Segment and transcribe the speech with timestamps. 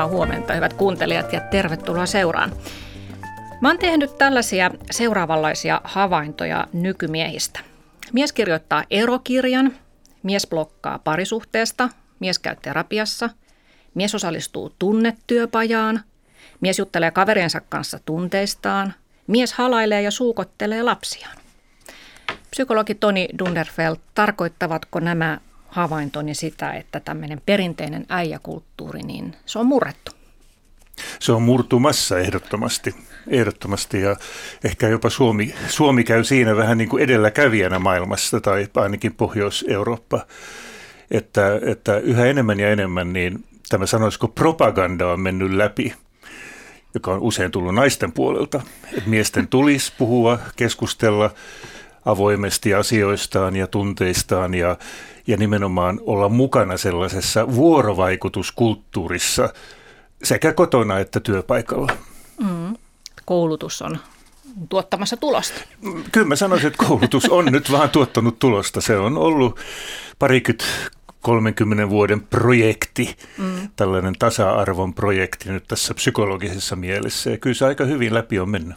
[0.00, 2.52] Hyvää huomenta hyvät kuuntelijat ja tervetuloa seuraan.
[3.60, 7.60] Mä oon tehnyt tällaisia seuraavanlaisia havaintoja nykymiehistä.
[8.12, 9.72] Mies kirjoittaa erokirjan,
[10.22, 11.88] mies blokkaa parisuhteesta,
[12.20, 13.30] mies käy terapiassa,
[13.94, 16.00] mies osallistuu tunnetyöpajaan,
[16.60, 18.94] mies juttelee kaveriensa kanssa tunteistaan,
[19.26, 21.36] mies halailee ja suukottelee lapsiaan.
[22.50, 25.38] Psykologi Toni Dunderfeld, tarkoittavatko nämä
[25.70, 30.12] havaintoni sitä, että tämmöinen perinteinen äijäkulttuuri, niin se on murrettu?
[31.18, 32.94] Se on murtumassa ehdottomasti,
[33.28, 34.00] ehdottomasti.
[34.00, 34.16] Ja
[34.64, 40.26] ehkä jopa Suomi, Suomi käy siinä vähän niin kuin edelläkävijänä maailmassa tai ainakin Pohjois-Eurooppa,
[41.10, 45.94] että, että yhä enemmän ja enemmän niin tämä sanoisiko propaganda on mennyt läpi,
[46.94, 48.62] joka on usein tullut naisten puolelta,
[48.96, 51.30] että miesten tulisi puhua, keskustella
[52.04, 54.76] avoimesti asioistaan ja tunteistaan ja,
[55.26, 59.48] ja nimenomaan olla mukana sellaisessa vuorovaikutuskulttuurissa
[60.22, 61.92] sekä kotona että työpaikalla.
[62.40, 62.76] Mm.
[63.24, 63.98] Koulutus on
[64.68, 65.60] tuottamassa tulosta.
[66.12, 68.80] Kyllä mä sanoisin, että koulutus on nyt vaan tuottanut tulosta.
[68.80, 69.60] Se on ollut
[70.18, 70.64] parikymmentä
[71.20, 73.68] 30 vuoden projekti, mm.
[73.76, 77.30] tällainen tasa-arvon projekti nyt tässä psykologisessa mielessä.
[77.30, 78.76] Ja kyllä se aika hyvin läpi on mennyt.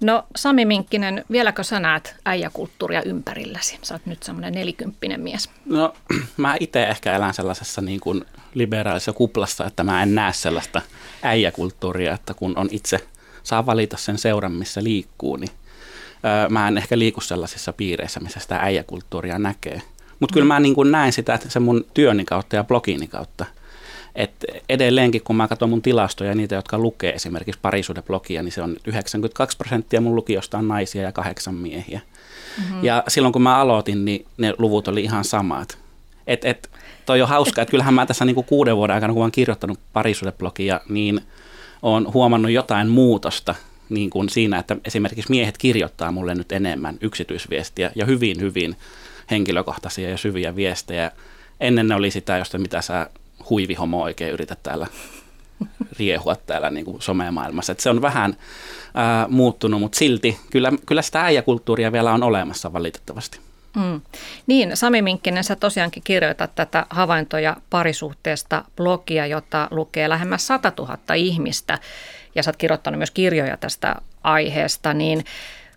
[0.00, 3.78] No Sami Minkkinen, vieläkö sä näet äijäkulttuuria ympärilläsi?
[3.82, 5.50] Sä oot nyt semmoinen nelikymppinen mies.
[5.66, 5.94] No
[6.36, 10.82] mä itse ehkä elän sellaisessa niin kuin liberaalisessa kuplassa, että mä en näe sellaista
[11.22, 12.98] äijäkulttuuria, että kun on itse
[13.42, 15.50] saa valita sen seuran, missä liikkuu, niin
[16.24, 19.82] öö, mä en ehkä liiku sellaisissa piireissä, missä sitä äijäkulttuuria näkee.
[20.20, 23.44] Mutta kyllä mä niin kuin näen sitä että se mun työni kautta ja blogiini kautta–
[24.14, 28.76] et edelleenkin, kun mä katson mun tilastoja, niitä, jotka lukee esimerkiksi parisuudeblogia, niin se on
[28.86, 32.00] 92 prosenttia mun lukijosta on naisia ja kahdeksan miehiä.
[32.58, 32.84] Mm-hmm.
[32.84, 35.78] Ja silloin kun mä aloitin, niin ne luvut oli ihan samat.
[36.26, 36.70] Et, et,
[37.06, 39.78] toi on hauska, että kyllähän mä tässä niinku kuuden vuoden aikana, kun mä oon kirjoittanut
[39.92, 41.20] parisuudeblogia, niin
[41.82, 43.54] on huomannut jotain muutosta
[43.88, 48.76] niin kuin siinä, että esimerkiksi miehet kirjoittaa mulle nyt enemmän yksityisviestiä ja hyvin, hyvin
[49.30, 51.10] henkilökohtaisia ja syviä viestejä.
[51.60, 53.10] Ennen ne oli sitä, josta mitä sä
[53.50, 54.86] huivihomo oikein yritä täällä
[55.98, 57.72] riehua täällä niin kuin somemaailmassa.
[57.72, 58.36] Et se on vähän
[58.94, 63.40] ää, muuttunut, mutta silti kyllä, kyllä sitä äijäkulttuuria vielä on olemassa valitettavasti.
[63.76, 64.00] Mm.
[64.46, 71.14] Niin, Sami Minkkinen, sä tosiaankin kirjoitat tätä havaintoja parisuhteesta blogia, jota lukee lähemmäs 100 000
[71.14, 71.78] ihmistä,
[72.34, 75.24] ja sä oot kirjoittanut myös kirjoja tästä aiheesta, niin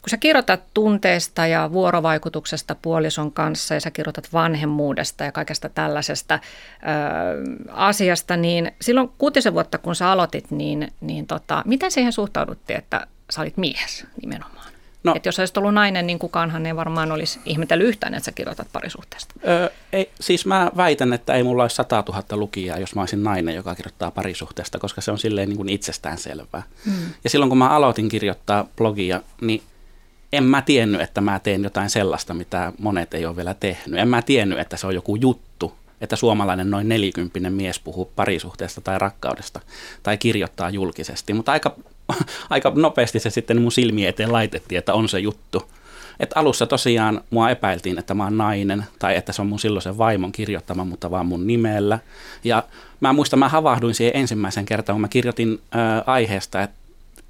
[0.03, 6.33] kun sä kirjoitat tunteesta ja vuorovaikutuksesta puolison kanssa ja sä kirjoitat vanhemmuudesta ja kaikesta tällaisesta
[6.33, 12.79] ö, asiasta, niin silloin kuutisen vuotta kun sä aloitit, niin, niin tota, miten siihen suhtauduttiin,
[12.79, 14.73] että sä olit mies nimenomaan?
[15.03, 18.31] No, että jos olisit ollut nainen, niin kukaanhan ei varmaan olisi ihmetellyt yhtään, että sä
[18.31, 19.35] kirjoitat parisuhteesta.
[19.47, 23.23] Öö, ei, siis mä väitän, että ei mulla olisi 100 000 lukijaa, jos mä olisin
[23.23, 26.63] nainen, joka kirjoittaa parisuhteesta, koska se on silleen niin kuin itsestäänselvää.
[26.85, 26.93] Hmm.
[27.23, 29.63] Ja silloin kun mä aloitin kirjoittaa blogia, niin
[30.33, 33.99] en mä tiennyt, että mä teen jotain sellaista, mitä monet ei ole vielä tehnyt.
[33.99, 38.81] En mä tiennyt, että se on joku juttu, että suomalainen noin nelikymppinen mies puhuu parisuhteesta
[38.81, 39.59] tai rakkaudesta
[40.03, 41.33] tai kirjoittaa julkisesti.
[41.33, 41.75] Mutta aika,
[42.49, 45.71] aika nopeasti se sitten mun silmien eteen laitettiin, että on se juttu.
[46.19, 49.97] Et alussa tosiaan mua epäiltiin, että mä oon nainen tai että se on mun silloisen
[49.97, 51.99] vaimon kirjoittama, mutta vaan mun nimellä.
[52.43, 52.63] Ja
[52.99, 56.75] mä muistan, mä havahduin siihen ensimmäisen kertaan, kun mä kirjoitin äh, aiheesta, että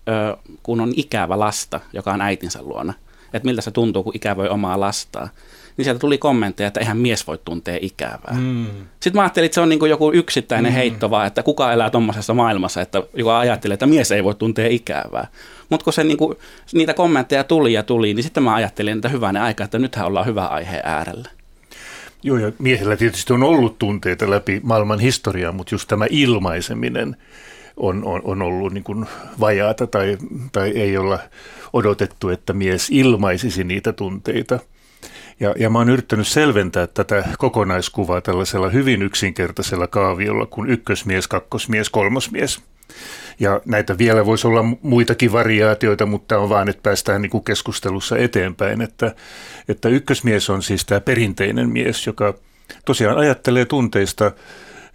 [0.08, 2.94] ö, kun on ikävä lasta, joka on äitinsä luona,
[3.34, 5.30] että miltä se tuntuu, kun ikävöi omaa lastaa,
[5.78, 8.36] niin sieltä tuli kommentteja, että eihän mies voi tuntea ikävää.
[8.40, 8.66] Mm.
[9.00, 10.76] Sitten mä ajattelin, että se on niin joku yksittäinen mm.
[10.76, 14.68] heitto vaan, että kuka elää tuommoisessa maailmassa, että joka ajattelee, että mies ei voi tuntea
[14.68, 15.28] ikävää.
[15.70, 16.38] Mutta kun se niin kuin,
[16.74, 20.26] niitä kommentteja tuli ja tuli, niin sitten mä ajattelin, että hyvänä aika, että nythän ollaan
[20.26, 21.30] hyvä aihe äärellä.
[22.24, 27.16] Joo, ja miehellä tietysti on ollut tunteita läpi maailman historiaa, mutta just tämä ilmaiseminen–
[27.78, 29.06] on, on, on ollut niin kuin
[29.40, 30.18] vajaata tai,
[30.52, 31.20] tai ei olla
[31.74, 34.60] odotettu, että mies ilmaisisi niitä tunteita.
[35.40, 41.90] Ja, ja mä oon yrittänyt selventää tätä kokonaiskuvaa tällaisella hyvin yksinkertaisella kaaviolla kuin ykkösmies, kakkosmies,
[41.90, 42.62] kolmosmies.
[43.40, 48.18] Ja näitä vielä voisi olla muitakin variaatioita, mutta on vaan, että päästään niin kuin keskustelussa
[48.18, 48.82] eteenpäin.
[48.82, 49.16] Että,
[49.68, 52.34] että ykkösmies on siis tämä perinteinen mies, joka
[52.86, 54.32] tosiaan ajattelee tunteista,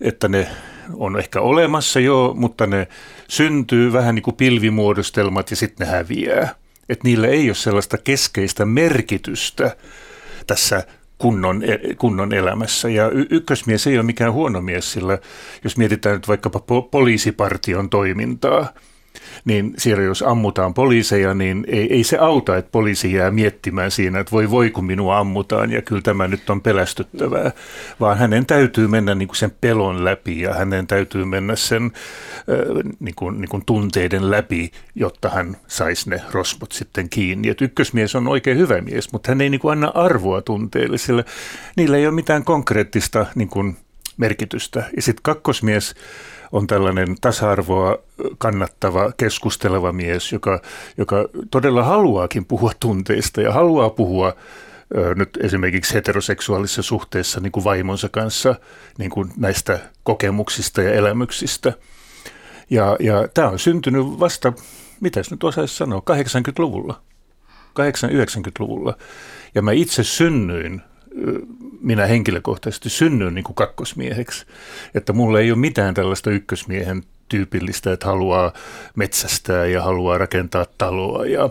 [0.01, 0.49] että ne
[0.95, 2.89] on ehkä olemassa jo, mutta ne
[3.29, 6.55] syntyy vähän niin kuin pilvimuodostelmat ja sitten ne häviää.
[6.89, 9.77] Että niillä ei ole sellaista keskeistä merkitystä
[10.47, 10.83] tässä
[11.19, 12.89] kunnon, e, kunnon elämässä.
[12.89, 15.19] Ja y- ykkösmies ei ole mikään huono mies, sillä
[15.65, 18.69] jos mietitään nyt vaikkapa po- poliisipartion toimintaa,
[19.45, 24.21] niin siellä jos ammutaan poliiseja, niin ei, ei se auta, että poliisi jää miettimään siinä,
[24.21, 27.51] että voi voi kun minua ammutaan ja kyllä tämä nyt on pelästyttävää,
[28.01, 31.93] vaan hänen täytyy mennä niin kuin sen pelon läpi ja hänen täytyy mennä sen
[33.01, 37.49] niin kuin, niin kuin tunteiden läpi, jotta hän saisi ne rosvot sitten kiinni.
[37.49, 41.25] Et ykkösmies on oikein hyvä mies, mutta hän ei niin kuin anna arvoa tunteille, sillä
[41.77, 43.77] niillä ei ole mitään konkreettista niin kuin
[44.17, 44.85] merkitystä.
[44.97, 45.95] Ja sitten kakkosmies
[46.53, 47.99] on tällainen tasa-arvoa
[48.39, 50.63] kannattava, keskusteleva mies, joka,
[50.99, 54.35] joka todella haluaakin puhua tunteista ja haluaa puhua
[55.15, 58.55] nyt esimerkiksi heteroseksuaalisessa suhteessa niin kuin vaimonsa kanssa
[58.99, 61.73] niin kuin näistä kokemuksista ja elämyksistä.
[62.71, 64.53] Ja, ja tämä on syntynyt vasta,
[65.01, 67.01] mitäs nyt osaisi sanoa, 80-luvulla,
[67.81, 68.97] 80-90-luvulla.
[69.55, 70.83] Ja mä itse synnyin
[71.81, 74.47] minä henkilökohtaisesti synnyin niin kuin kakkosmieheksi.
[74.95, 78.53] Että mulla ei ole mitään tällaista ykkösmiehen tyypillistä, että haluaa
[78.97, 81.51] metsästää ja haluaa rakentaa taloa ja,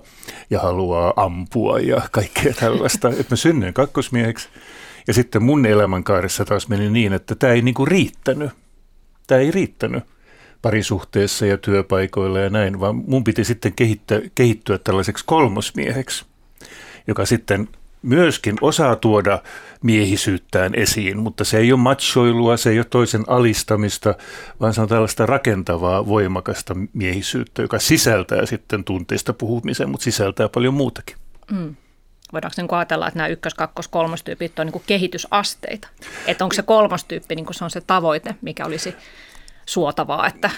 [0.49, 3.09] ja haluaa ampua ja kaikkea tällaista.
[3.09, 4.49] että mä synnyin kakkosmieheksi
[5.07, 8.51] ja sitten mun elämänkaaressa taas meni niin, että tämä ei niinku riittänyt.
[9.27, 10.03] Tämä ei riittänyt
[10.61, 16.25] parisuhteessa ja työpaikoilla ja näin, vaan mun piti sitten kehittyä, kehittyä tällaiseksi kolmosmieheksi,
[17.07, 17.67] joka sitten
[18.07, 19.41] myöskin osaa tuoda
[19.83, 24.15] miehisyyttään esiin, mutta se ei ole machoilua, se ei ole toisen alistamista,
[24.59, 30.73] vaan se on tällaista rakentavaa, voimakasta miehisyyttä, joka sisältää sitten tunteista puhumisen, mutta sisältää paljon
[30.73, 31.17] muutakin.
[31.51, 31.75] Mm.
[32.33, 35.87] Voidaanko niin ajatella, että nämä ykkös-, kakkos-, kolmostyypit on niin kehitysasteita?
[36.27, 38.95] Että onko se kolmostyyppi niin se on se tavoite, mikä olisi
[39.67, 40.49] suotavaa, että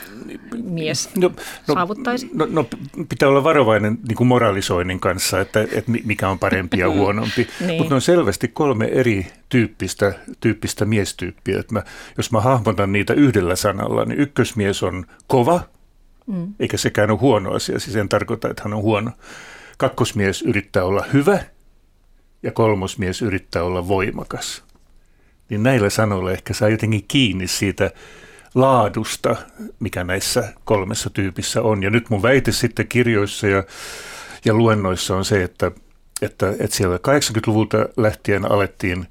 [0.64, 1.32] mies no,
[1.68, 2.30] no, saavuttaisi?
[2.34, 2.66] No, no
[3.10, 7.48] pitää olla varovainen niin kuin moralisoinnin kanssa, että, että mikä on parempi ja huonompi.
[7.60, 7.82] niin.
[7.82, 11.60] Mutta on selvästi kolme eri tyyppistä, tyyppistä miestyyppiä.
[11.60, 11.84] Että mä,
[12.18, 15.62] jos mä hahmotan niitä yhdellä sanalla, niin ykkösmies on kova,
[16.28, 16.54] mm.
[16.60, 17.80] eikä sekään ole huono asia.
[17.80, 19.12] Siis en tarkoita, että hän on huono.
[19.78, 21.40] Kakkosmies yrittää olla hyvä
[22.44, 24.64] ja kolmosmies yrittää olla voimakas.
[25.50, 27.92] Niin näillä sanoilla ehkä saa jotenkin kiinni siitä
[28.56, 29.36] laadusta,
[29.80, 31.84] mikä näissä kolmessa tyypissä on.
[31.84, 33.64] Ja nyt mun väite sitten kirjoissa ja,
[34.46, 35.72] ja luennoissa on se, että,
[36.22, 39.08] että, että siellä 80-luvulta lähtien alettiin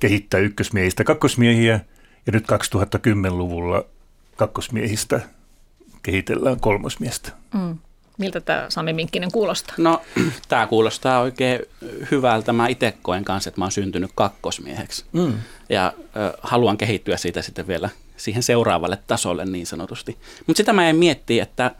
[0.00, 1.80] kehittää ykkösmiehistä kakkosmiehiä,
[2.26, 3.84] ja nyt 2010-luvulla
[4.36, 5.20] kakkosmiehistä
[6.02, 7.32] kehitellään kolmosmiestä.
[7.54, 7.78] Mm.
[8.18, 9.74] Miltä tämä Sami Minkkinen kuulostaa?
[9.78, 10.02] No,
[10.48, 11.60] tämä kuulostaa oikein
[12.10, 12.52] hyvältä.
[12.52, 15.04] Mä itse koen kanssa, että mä oon syntynyt kakkosmieheksi.
[15.12, 15.34] Mm.
[15.68, 17.88] Ja ö, haluan kehittyä siitä sitten vielä
[18.20, 20.16] siihen seuraavalle tasolle niin sanotusti.
[20.46, 21.74] Mutta sitä mä en miettiä, että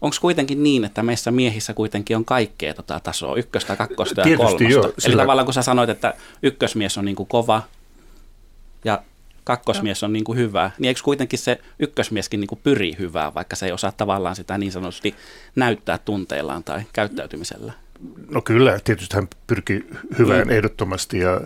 [0.00, 4.64] onko kuitenkin niin, että meissä miehissä kuitenkin on kaikkea tota tasoa, ykköstä, kakkosta ja Tietysti
[4.64, 4.88] kolmosta.
[4.88, 5.12] Jo, sillä...
[5.14, 7.62] Eli tavallaan kun sä sanoit, että ykkösmies on niin kuin kova
[8.84, 9.02] ja
[9.44, 13.56] kakkosmies on niin kuin hyvä, niin eikö kuitenkin se ykkösmieskin niin kuin pyri hyvää, vaikka
[13.56, 15.14] se ei osaa tavallaan sitä niin sanotusti
[15.56, 17.72] näyttää tunteillaan tai käyttäytymisellä?
[18.30, 19.86] No kyllä, tietysti hän pyrki
[20.18, 20.50] hyvään mm.
[20.50, 21.40] ehdottomasti, ja,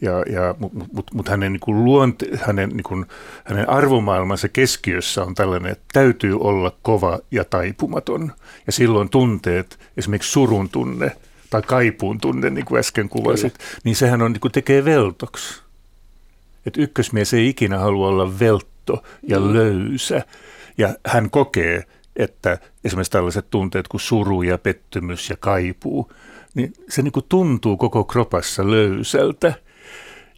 [0.00, 3.06] ja, ja, mutta mut, mut hänen, niin kuin luonte, hänen, niin kuin,
[3.44, 8.32] hänen arvomaailmansa keskiössä on tällainen, että täytyy olla kova ja taipumaton.
[8.66, 11.16] Ja silloin tunteet, esimerkiksi surun tunne
[11.50, 13.70] tai kaipuun tunne, niin kuin äsken kuvasit, kyllä.
[13.84, 15.62] niin sehän on, niin kuin tekee veltoksi.
[16.66, 19.52] Että ykkösmies ei ikinä halua olla veltto ja mm.
[19.52, 20.22] löysä,
[20.78, 21.84] ja hän kokee,
[22.16, 26.12] että esimerkiksi tällaiset tunteet kuin suru ja pettymys ja kaipuu,
[26.54, 29.52] niin se niin kuin tuntuu koko kropassa löysältä.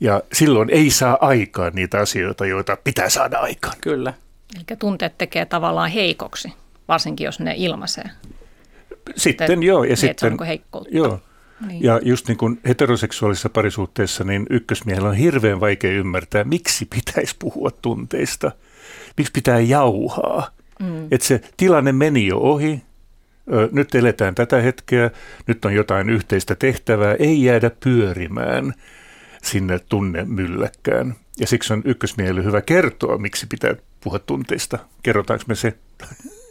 [0.00, 3.76] Ja silloin ei saa aikaan niitä asioita, joita pitää saada aikaan.
[3.80, 4.14] Kyllä.
[4.56, 6.52] Eli tunteet tekee tavallaan heikoksi,
[6.88, 8.10] varsinkin jos ne ilmaisee.
[9.16, 9.84] Sitten että, joo.
[9.84, 10.96] Ja sitten, niin heikkoutta.
[10.96, 11.20] Joo.
[11.66, 11.82] Niin.
[11.82, 17.70] Ja just niin kuin heteroseksuaalisessa parisuhteessa, niin ykkösmiehellä on hirveän vaikea ymmärtää, miksi pitäisi puhua
[17.70, 18.52] tunteista,
[19.16, 20.50] miksi pitää jauhaa.
[20.78, 21.08] Mm.
[21.10, 22.82] Että se tilanne meni jo ohi,
[23.72, 25.10] nyt eletään tätä hetkeä,
[25.46, 28.74] nyt on jotain yhteistä tehtävää, ei jäädä pyörimään
[29.42, 31.14] sinne tunnemylläkkään.
[31.40, 34.78] Ja siksi on ykkösmiehelle hyvä kertoa, miksi pitää puhua tunteista.
[35.02, 35.74] Kerrotaanko me se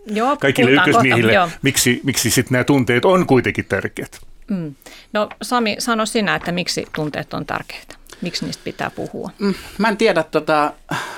[0.05, 4.19] Joo, kaikille ykkösmiehille, kohta, miksi, miksi sitten nämä tunteet on kuitenkin tärkeät?
[4.47, 4.75] Mm.
[5.13, 7.95] No Sami, sano sinä, että miksi tunteet on tärkeitä?
[8.21, 9.31] Miksi niistä pitää puhua?
[9.39, 10.73] Mm, mä en tiedä, tota,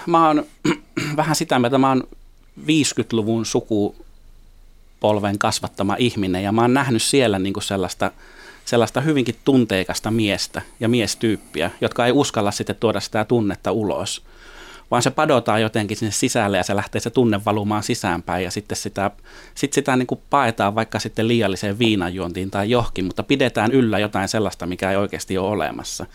[0.05, 0.45] mä oon
[1.17, 2.03] vähän sitä mieltä, mä oon
[2.61, 6.43] 50-luvun sukupolven kasvattama ihminen.
[6.43, 8.11] Ja mä oon nähnyt siellä niin kuin sellaista,
[8.65, 14.21] sellaista hyvinkin tunteikasta miestä ja miestyyppiä, jotka ei uskalla sitten tuoda sitä tunnetta ulos
[14.91, 18.77] vaan se padotaan jotenkin sinne sisälle ja se lähtee se tunne valumaan sisäänpäin ja sitten
[18.77, 19.11] sitä,
[19.55, 24.27] sit sitä niin kuin paetaan vaikka sitten liialliseen viinanjuontiin tai johonkin, mutta pidetään yllä jotain
[24.27, 26.05] sellaista, mikä ei oikeasti ole olemassa.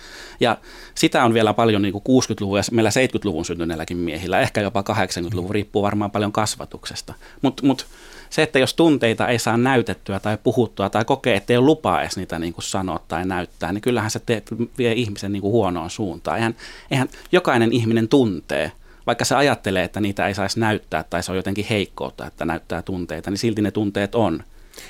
[0.40, 0.58] Ja
[0.94, 5.50] sitä on vielä paljon niin kuin 60-luvun ja meillä 70-luvun syntyneilläkin miehillä, ehkä jopa 80-luvun,
[5.50, 7.14] riippuu varmaan paljon kasvatuksesta.
[7.42, 7.86] Mutta mut,
[8.34, 12.02] Se, että jos tunteita ei saa näytettyä tai puhuttua tai kokee, että ei ole lupaa
[12.02, 14.42] edes niitä niin kuin sanoa tai näyttää, niin kyllähän se te,
[14.78, 16.36] vie ihmisen niin kuin huonoon suuntaan.
[16.36, 16.54] Eihän,
[16.90, 18.72] eihän jokainen ihminen tuntee,
[19.06, 22.82] vaikka se ajattelee, että niitä ei saisi näyttää tai se on jotenkin heikkoutta, että näyttää
[22.82, 24.44] tunteita, niin silti ne tunteet on.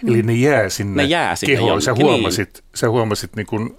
[0.09, 1.83] Eli ne jää sinne, ne jää sinne kehoon.
[1.83, 2.65] Sä jonnekin, huomasit, niin.
[2.75, 3.79] sä huomasit niin kuin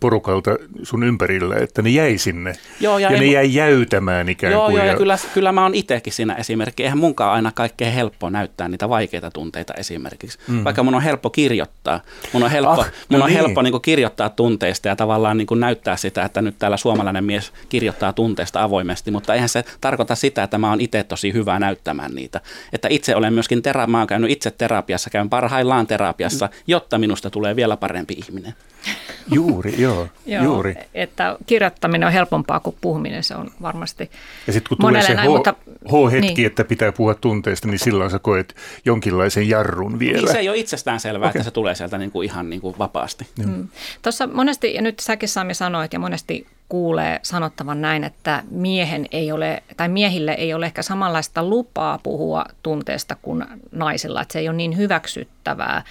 [0.00, 0.50] porukalta
[0.82, 2.52] sun ympärillä, että ne jäi sinne.
[2.80, 4.76] Joo, ja, ja ne jäi jäytämään ikään joo, kuin.
[4.76, 6.82] Joo, ja, ja kyllä, kyllä mä oon itsekin siinä esimerkki.
[6.82, 10.38] Eihän munkaan aina kaikkein helppo näyttää niitä vaikeita tunteita esimerkiksi.
[10.48, 10.64] Mm.
[10.64, 12.00] Vaikka mun on helppo kirjoittaa.
[12.32, 13.38] Mun on helppo, ah, mun no on niin.
[13.38, 18.12] helppo niin kirjoittaa tunteista ja tavallaan niin näyttää sitä, että nyt täällä suomalainen mies kirjoittaa
[18.12, 22.40] tunteista avoimesti, mutta eihän se tarkoita sitä, että mä oon itse tosi hyvä näyttämään niitä.
[22.72, 27.30] Että itse olen myöskin, tera- mä oon käynyt itse terapiassa, käyn parhaillaan terapiassa, jotta minusta
[27.30, 28.54] tulee vielä parempi ihminen.
[29.34, 30.74] Juuri, joo, joo, juuri.
[30.94, 34.10] Että kirjoittaminen on helpompaa kuin puhuminen, se on varmasti
[34.46, 35.54] Ja sitten kun tulee se näin, H, mutta,
[35.88, 36.46] H-hetki, niin.
[36.46, 40.18] että pitää puhua tunteista, niin silloin sä koet jonkinlaisen jarrun vielä.
[40.18, 41.38] Niin se ei ole itsestään selvää, okay.
[41.38, 43.26] että se tulee sieltä niin kuin ihan niin kuin vapaasti.
[43.46, 43.68] Mm.
[44.02, 49.32] Tuossa monesti, ja nyt säkin Sami sanoit, ja monesti kuulee sanottavan näin, että miehen ei
[49.32, 54.48] ole, tai miehille ei ole ehkä samanlaista lupaa puhua tunteesta kuin naisilla, että se ei
[54.48, 55.82] ole niin hyväksyttävää.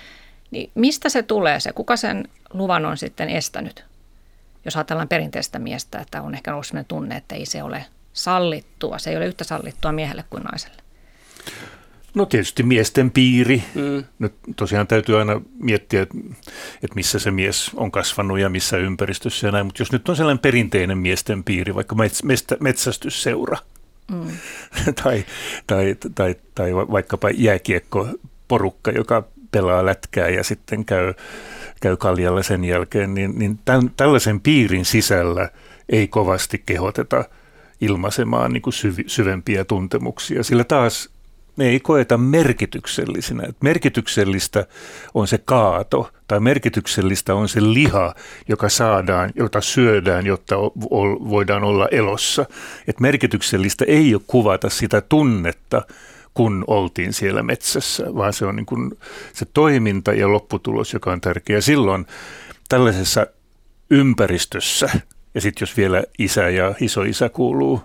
[0.56, 1.72] Niin mistä se tulee se?
[1.74, 3.86] Kuka sen luvan on sitten estänyt?
[4.66, 8.98] Jos ajatellaan perinteistä miestä, että on ehkä ollut sellainen tunne, että ei se ole sallittua.
[8.98, 10.82] Se ei ole yhtä sallittua miehelle kuin naiselle.
[12.14, 13.64] No tietysti miesten piiri.
[13.74, 14.04] Mm.
[14.20, 16.18] Nyt tosiaan täytyy aina miettiä, että,
[16.84, 19.66] että missä se mies on kasvanut ja missä ympäristössä ja näin.
[19.66, 21.96] Mutta jos nyt on sellainen perinteinen miesten piiri, vaikka
[22.60, 23.58] metsästysseura
[24.12, 24.28] mm.
[25.04, 25.26] tai,
[25.68, 28.08] tai, tai, tai vaikkapa jääkiekko
[28.48, 29.24] porukka, joka
[29.56, 31.14] pelaa lätkää ja sitten käy,
[31.82, 35.50] käy kaljalla sen jälkeen, niin, niin tämän, tällaisen piirin sisällä
[35.90, 37.26] ei kovasti kehoteta
[37.82, 41.10] ilmaisemaan niin kuin syv, syvempiä tuntemuksia, sillä taas
[41.56, 43.44] me ei koeta merkityksellisinä.
[43.50, 44.66] Et merkityksellistä
[45.14, 48.16] on se kaato tai merkityksellistä on se liha,
[48.48, 50.56] joka saadaan, jota syödään, jotta
[51.30, 52.46] voidaan olla elossa.
[52.88, 55.82] Et merkityksellistä ei ole kuvata sitä tunnetta,
[56.36, 58.92] kun oltiin siellä metsässä, vaan se on niin kuin
[59.34, 61.62] se toiminta ja lopputulos, joka on tärkeä.
[61.62, 62.06] Silloin
[62.70, 63.28] tällaisessa
[63.90, 64.90] ympäristössä,
[65.36, 67.82] ja sitten jos vielä isä ja isoisä kuuluu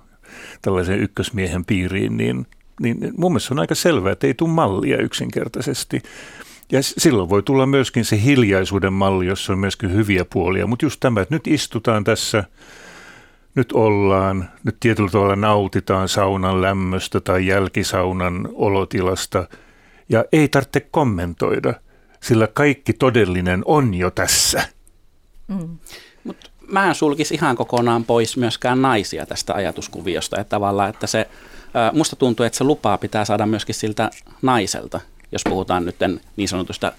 [0.62, 2.47] tällaisen ykkösmiehen piiriin, niin,
[2.80, 6.02] niin mun mielestä on aika selvää, että ei tule mallia yksinkertaisesti.
[6.73, 10.66] Ja silloin voi tulla myöskin se hiljaisuuden malli, jossa on myöskin hyviä puolia.
[10.66, 12.45] Mutta just tämä, että nyt istutaan tässä–
[13.54, 19.49] nyt ollaan, nyt tietyllä tavalla nautitaan saunan lämmöstä tai jälkisaunan olotilasta
[20.09, 21.75] ja ei tarvitse kommentoida,
[22.23, 24.62] sillä kaikki todellinen on jo tässä.
[25.49, 25.78] Mm.
[26.25, 31.28] Mut mä en sulkisi ihan kokonaan pois myöskään naisia tästä ajatuskuviosta, että tavallaan, että se,
[31.92, 34.11] musta tuntuu, että se lupaa pitää saada myöskin siltä
[34.42, 35.00] naiselta,
[35.33, 35.97] jos puhutaan nyt
[36.37, 36.92] niin sanotusta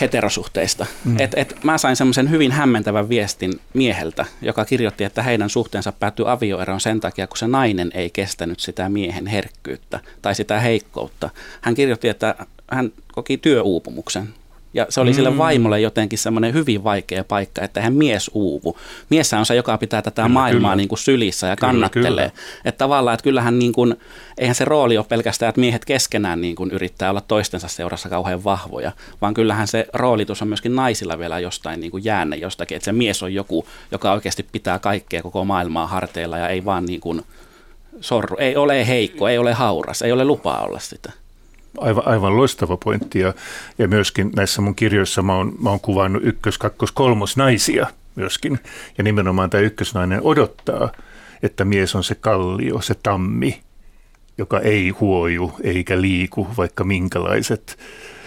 [0.00, 0.86] heterosuhteista.
[1.04, 1.20] Mm.
[1.20, 6.24] Et, et mä sain semmoisen hyvin hämmentävän viestin mieheltä, joka kirjoitti, että heidän suhteensa päättyi
[6.28, 11.30] avioeroon sen takia, kun se nainen ei kestänyt sitä miehen herkkyyttä tai sitä heikkoutta.
[11.60, 12.34] Hän kirjoitti, että
[12.70, 14.34] hän koki työuupumuksen
[14.74, 15.14] ja se oli mm.
[15.14, 18.78] sille vaimolle jotenkin semmoinen hyvin vaikea paikka, että hän mies uuvu.
[19.10, 20.76] Mies on se, joka pitää tätä kyllä, maailmaa kyllä.
[20.76, 22.30] Niin kuin sylissä ja kyllä, kannattelee.
[22.30, 22.42] Kyllä.
[22.64, 23.94] Että tavallaan, että kyllähän niin kuin,
[24.38, 28.44] eihän se rooli ole pelkästään, että miehet keskenään niin kuin yrittää olla toistensa seurassa kauhean
[28.44, 32.84] vahvoja, vaan kyllähän se roolitus on myöskin naisilla vielä jostain niin kuin jäänne jostakin, että
[32.84, 37.00] se mies on joku, joka oikeasti pitää kaikkea koko maailmaa harteilla ja ei vaan niin
[37.00, 37.22] kuin
[38.00, 41.12] sorru, ei ole heikko, ei ole hauras, ei ole lupaa olla sitä
[41.78, 43.18] aivan, aivan loistava pointti.
[43.18, 43.34] Ja,
[43.78, 48.58] ja myöskin näissä mun kirjoissa mä oon, mä oon kuvannut ykkös, kakkos, kolmos naisia myöskin.
[48.98, 50.92] Ja nimenomaan tämä ykkösnainen odottaa,
[51.42, 53.60] että mies on se kallio, se tammi,
[54.38, 57.78] joka ei huoju eikä liiku, vaikka minkälaiset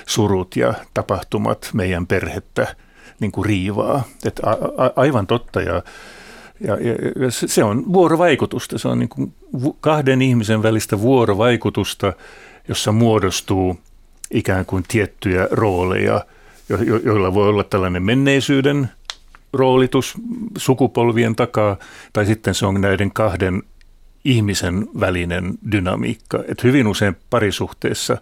[0.06, 2.75] surut ja tapahtumat meidän perhettä
[3.20, 4.04] niin kuin riivaa.
[4.25, 5.62] Et a, a, aivan totta.
[5.62, 5.84] Ja,
[6.60, 6.78] ja,
[7.22, 9.34] ja, se on vuorovaikutusta, se on niin kuin
[9.80, 12.14] kahden ihmisen välistä vuorovaikutusta,
[12.68, 13.80] jossa muodostuu
[14.32, 16.26] ikään kuin tiettyjä rooleja,
[16.70, 18.90] jo, jo, joilla voi olla tällainen menneisyyden
[19.54, 20.14] roolitus
[20.58, 21.78] sukupolvien takaa,
[22.14, 23.64] tai sitten se on näiden kahden
[24.26, 26.44] ihmisen välinen dynamiikka.
[26.48, 28.18] Et hyvin usein parisuhteessa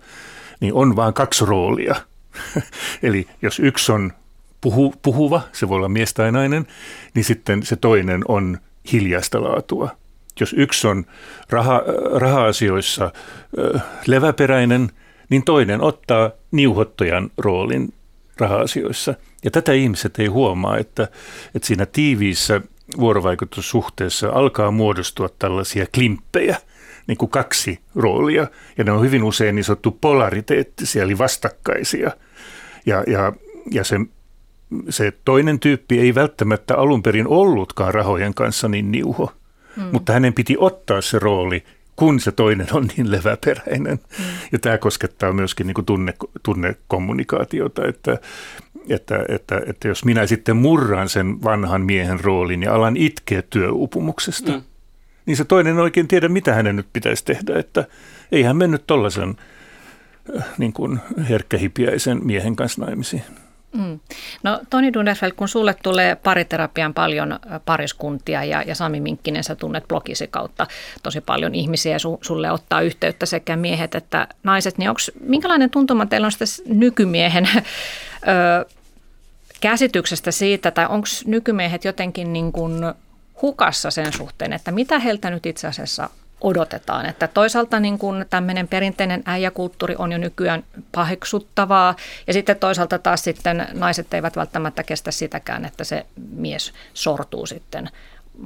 [0.60, 1.96] niin on vain kaksi roolia.
[3.04, 4.14] Eli jos yksi on
[4.62, 6.68] puhu, puhuva, se voi olla mies tai nainen,
[7.14, 8.58] niin sitten se toinen on
[8.92, 9.90] hiljaista laatua–
[10.40, 11.06] jos yksi on
[11.50, 11.82] raha,
[12.14, 13.12] raha-asioissa
[14.08, 14.90] leväperäinen,
[15.30, 17.94] niin toinen ottaa niuhottajan roolin
[18.38, 19.14] raha-asioissa.
[19.44, 21.08] Ja tätä ihmiset ei huomaa, että,
[21.56, 22.62] että siinä tiiviissä
[23.00, 26.58] vuorovaikutussuhteessa alkaa muodostua tällaisia klimppejä,
[27.08, 28.48] niin kuin kaksi roolia,
[28.78, 32.12] ja ne on hyvin usein niin sanottu polariteettisia, eli vastakkaisia.
[32.86, 33.34] Ja, ja,
[33.72, 34.00] ja se,
[34.90, 39.32] se toinen tyyppi ei välttämättä alun perin ollutkaan rahojen kanssa niin niuho,
[39.76, 39.90] hmm.
[39.92, 41.64] mutta hänen piti ottaa se rooli,
[41.96, 44.00] kun se toinen on niin leväperäinen.
[44.18, 44.26] Hmm.
[44.52, 46.14] Ja tämä koskettaa myöskin niin kuin tunne,
[46.44, 48.18] tunnekommunikaatiota, että,
[48.90, 54.52] että, että, että jos minä sitten murran sen vanhan miehen roolin ja alan itkeä työupumuksesta,
[54.52, 54.62] mm.
[55.26, 57.86] niin se toinen oikein tiedä, mitä hänen nyt pitäisi tehdä, että
[58.32, 59.36] ei hän mennyt tollaisen
[60.38, 61.00] äh, niin kuin
[61.30, 63.24] herkkähipiäisen miehen kanssa naimisiin.
[63.74, 64.00] Mm.
[64.44, 69.88] No Toni Dunderfeld, kun sulle tulee pariterapian paljon pariskuntia ja, ja Sami Minkkinen, sä tunnet
[69.88, 70.68] blogisi kautta
[71.04, 76.06] tosi paljon ihmisiä su, sulle ottaa yhteyttä sekä miehet että naiset, niin onks, minkälainen tuntuma
[76.06, 76.32] teillä on
[76.66, 78.66] nykymiehen ö,
[79.62, 82.74] käsityksestä siitä, tai onko nykymiehet jotenkin niin kuin
[83.42, 86.10] hukassa sen suhteen, että mitä heiltä nyt itse asiassa
[86.44, 87.06] odotetaan.
[87.06, 91.96] Että toisaalta niin kuin tämmöinen perinteinen äijäkulttuuri on jo nykyään paheksuttavaa
[92.28, 97.90] ja sitten toisaalta taas sitten naiset eivät välttämättä kestä sitäkään, että se mies sortuu sitten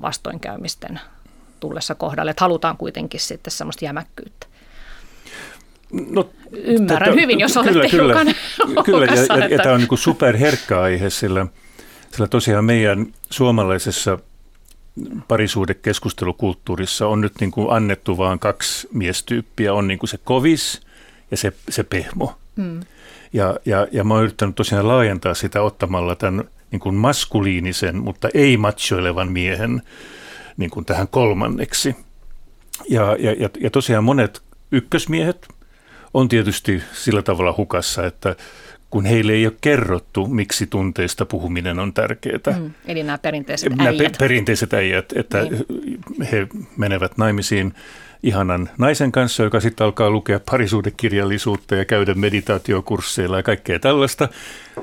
[0.01, 1.00] vastoinkäymisten
[1.60, 2.32] tullessa kohdalle.
[2.32, 4.48] Että halutaan kuitenkin sitten semmoista jämäkkyyttä.
[5.92, 8.36] No, Ymmärrän tätä, hyvin, jos olette kyllä, hiukan
[8.66, 11.48] Kyllä, kyllä ja, ja, ja tämä on niin superherkkä aihe, sillä,
[12.12, 14.20] sillä tosiaan meidän suomalaisessa
[15.27, 19.74] parisuudekeskustelukulttuurissa on nyt niin kuin annettu vain kaksi miestyyppiä.
[19.74, 20.82] On niin kuin se kovis
[21.32, 22.38] ja se, se pehmo.
[22.56, 22.80] Mm.
[23.34, 28.30] Ja, ja, ja mä oon yrittänyt tosiaan laajentaa sitä ottamalla tämän niin kuin maskuliinisen, mutta
[28.34, 29.82] ei machoilevan miehen
[30.58, 31.96] niin kuin tähän kolmanneksi.
[32.89, 35.48] Ja, ja, ja, ja tosiaan monet ykkösmiehet
[36.13, 38.36] on tietysti sillä tavalla hukassa, että
[38.89, 42.60] kun heille ei ole kerrottu, miksi tunteista puhuminen on tärkeää.
[42.60, 44.12] Mm, eli nämä perinteiset nämä äijät.
[44.12, 45.98] Pe- perinteiset äijät, että niin.
[46.32, 47.74] he menevät naimisiin
[48.24, 54.29] ihanan naisen kanssa, joka sitten alkaa lukea parisuudekirjallisuutta ja käydä meditaatiokursseilla ja kaikkea tällaista,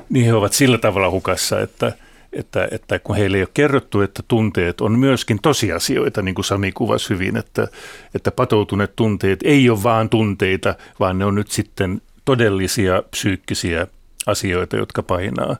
[0.09, 1.91] niin he ovat sillä tavalla hukassa, että–
[2.35, 6.71] että, että kun heille ei ole kerrottu, että tunteet on myöskin tosiasioita, niin kuin Sami
[6.71, 7.67] kuvasi hyvin, että,
[8.15, 13.87] että patoutuneet tunteet ei ole vaan tunteita, vaan ne on nyt sitten todellisia psyykkisiä
[14.25, 15.55] asioita, jotka painaa.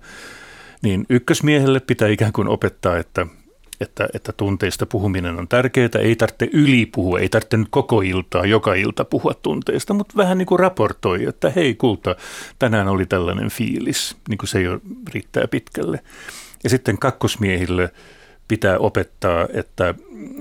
[0.82, 3.28] Niin ykkösmiehelle pitää ikään kuin opettaa, että,
[3.82, 5.90] että, että tunteista puhuminen on tärkeää.
[6.00, 10.46] Ei tarvitse ylipuhua, ei tarvitse nyt koko iltaa, joka ilta puhua tunteista, mutta vähän niin
[10.46, 12.16] kuin raportoi, että hei kulta,
[12.60, 14.80] tänään oli tällainen fiilis, niin kuin se jo
[15.14, 16.00] riittää pitkälle.
[16.64, 17.92] Ja sitten kakkosmiehille
[18.48, 19.96] pitää opettaa, että,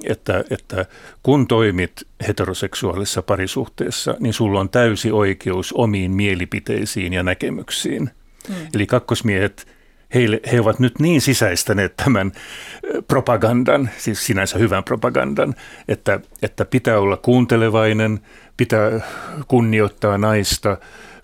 [0.05, 0.87] että, että
[1.23, 1.93] kun toimit
[2.29, 8.11] heteroseksuaalisessa parisuhteessa, niin sulla on täysi oikeus omiin mielipiteisiin ja näkemyksiin.
[8.49, 8.55] Mm.
[8.75, 9.67] Eli kakkosmiehet,
[10.15, 12.33] heille, he ovat nyt niin sisäistäneet tämän
[13.09, 15.55] propagandan, siis sinänsä hyvän propagandan,
[15.89, 18.21] että, että pitää olla kuuntelevainen,
[18.57, 19.01] pitää
[19.49, 20.79] kunnioittaa naista,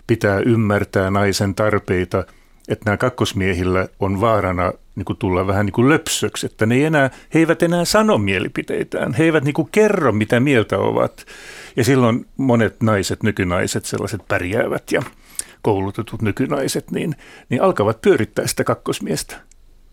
[0.07, 2.25] pitää ymmärtää naisen tarpeita–
[2.71, 6.83] että nämä kakkosmiehillä on vaarana niin kuin tulla vähän niin kuin löpsöksi, että ne ei
[6.83, 11.25] enää, he eivät enää sano mielipiteitään, he eivät niin kuin kerro mitä mieltä ovat.
[11.75, 15.01] Ja silloin monet naiset, nykynaiset, sellaiset pärjäävät ja
[15.61, 17.15] koulutetut nykynaiset, niin,
[17.49, 19.35] niin alkavat pyörittää sitä kakkosmiestä.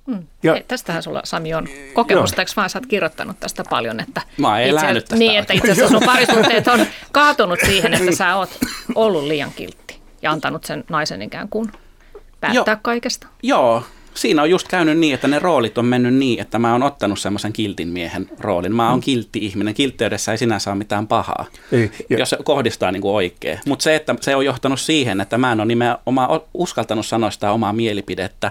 [0.07, 0.27] Hmm.
[0.43, 4.21] Ja, Hei, tästähän sulla Sami on kokemusta, eikö vaan sä oot kirjoittanut tästä paljon, että
[4.37, 8.59] Mä itse, tästä Niin, että itse asiassa sun parisuhteet on kaatunut siihen, että sä oot
[8.95, 11.73] ollut liian kiltti ja antanut sen naisen ikään kuin
[12.41, 13.27] päättää jo, kaikesta.
[13.43, 13.85] Joo,
[14.21, 17.19] siinä on just käynyt niin, että ne roolit on mennyt niin, että mä oon ottanut
[17.19, 18.75] semmoisen kiltin miehen roolin.
[18.75, 19.03] Mä oon mm.
[19.03, 19.75] kiltti ihminen.
[19.75, 22.19] Kiltteydessä ei sinänsä ole mitään pahaa, ei, ja...
[22.19, 23.61] jos se kohdistaa niin kuin oikein.
[23.67, 27.53] Mutta se, että se on johtanut siihen, että mä en ole nimenomaan uskaltanut sanoa sitä
[27.53, 28.51] omaa mielipidettä.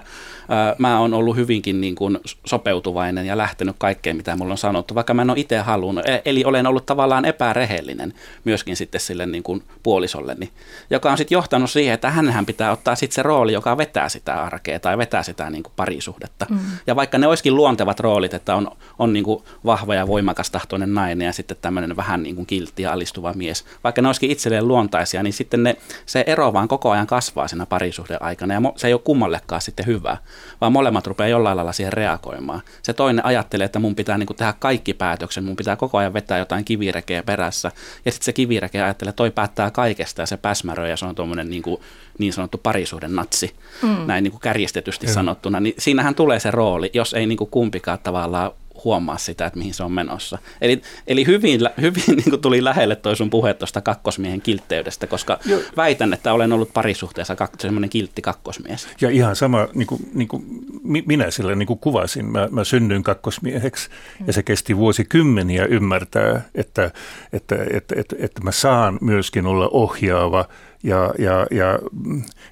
[0.78, 5.14] Mä oon ollut hyvinkin niin kuin sopeutuvainen ja lähtenyt kaikkeen, mitä mulla on sanottu, vaikka
[5.14, 6.08] mä en ole itse halunnut.
[6.08, 10.50] E, eli olen ollut tavallaan epärehellinen myöskin sitten sille niin kuin puolisolleni,
[10.90, 14.44] joka on sitten johtanut siihen, että hänhän pitää ottaa sitten se rooli, joka vetää sitä
[14.44, 16.46] arkea tai vetää sitä niin kuin parisuhdetta.
[16.50, 16.60] Mm.
[16.88, 20.94] Ja vaikka ne olisikin luontevat roolit, että on, on niin kuin vahva ja voimakas tahtoinen
[20.94, 24.68] nainen ja sitten tämmöinen vähän niin kuin kiltti ja alistuva mies, vaikka ne olisikin itselleen
[24.68, 28.88] luontaisia, niin sitten ne, se ero vaan koko ajan kasvaa siinä parisuhden aikana ja se
[28.88, 30.18] ei ole kummallekaan sitten hyvä,
[30.62, 32.62] vaan molemmat rupeaa jollain lailla siihen reagoimaan.
[32.84, 36.14] Se toinen ajattelee, että mun pitää niin kuin tehdä kaikki päätöksen, mun pitää koko ajan
[36.14, 37.72] vetää jotain kivirekeä perässä
[38.06, 41.16] ja sitten se kivireke ajattelee, että toi päättää kaikesta ja se päsmäröi ja se on
[41.16, 41.82] tuommoinen niin, kuin,
[42.18, 43.90] niin sanottu parisuuden natsi, mm.
[44.08, 45.14] näin niin kuin kärjistetysti mm.
[45.14, 48.52] sanottuna, niin siinähän tulee se rooli, jos ei niin kuin kumpikaan tavallaan
[48.84, 50.38] huomaa sitä, että mihin se on menossa.
[50.62, 55.40] Eli, eli hyvin, hyvin niin kuin tuli lähelle toi sun puhe tuosta kakkosmiehen kiltteydestä, koska
[55.46, 55.62] Joo.
[55.78, 58.88] väitän, että olen ollut parisuhteessa kak, semmoinen kiltti kakkosmies.
[59.02, 60.44] Ja ihan sama, niin kuin, niin kuin
[60.84, 63.90] minä sillä niin kuin kuvasin, mä, mä synnyin kakkosmieheksi
[64.28, 66.92] ja se kesti vuosikymmeniä ymmärtää, että,
[67.34, 70.46] että, että, että, että mä saan myöskin olla ohjaava
[70.84, 71.80] ja, ja, ja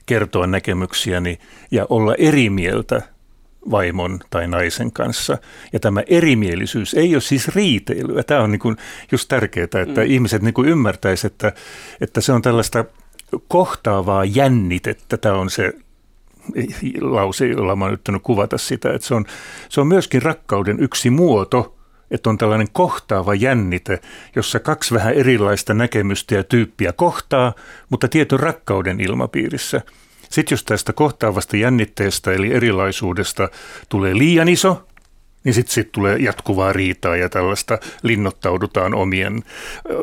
[0.06, 1.40] kertoa näkemyksiäni
[1.72, 3.02] ja olla eri mieltä
[3.72, 5.38] vaimon tai naisen kanssa.
[5.74, 8.24] Ja tämä erimielisyys ei ole siis riiteilyä.
[8.24, 8.78] Tämä on niin kuin
[9.12, 10.08] just tärkeää, että mm.
[10.08, 11.54] ihmiset niin kuin ymmärtäisivät, että,
[12.02, 12.86] että se on tällaista
[13.48, 15.18] kohtaavaa jännitettä.
[15.18, 15.74] Tämä on se
[17.02, 19.26] lause, jolla mä oon yrittänyt kuvata sitä, että se on,
[19.70, 21.76] se on myöskin rakkauden yksi muoto,
[22.12, 24.00] että on tällainen kohtaava jännite,
[24.36, 27.54] jossa kaksi vähän erilaista näkemystä ja tyyppiä kohtaa,
[27.90, 29.82] mutta tietyn rakkauden ilmapiirissä–
[30.36, 33.50] sitten jos tästä kohtaavasta jännitteestä eli erilaisuudesta
[33.90, 34.88] tulee liian iso,
[35.44, 39.44] niin sitten sit tulee jatkuvaa riitaa ja tällaista linnoittaudutaan omien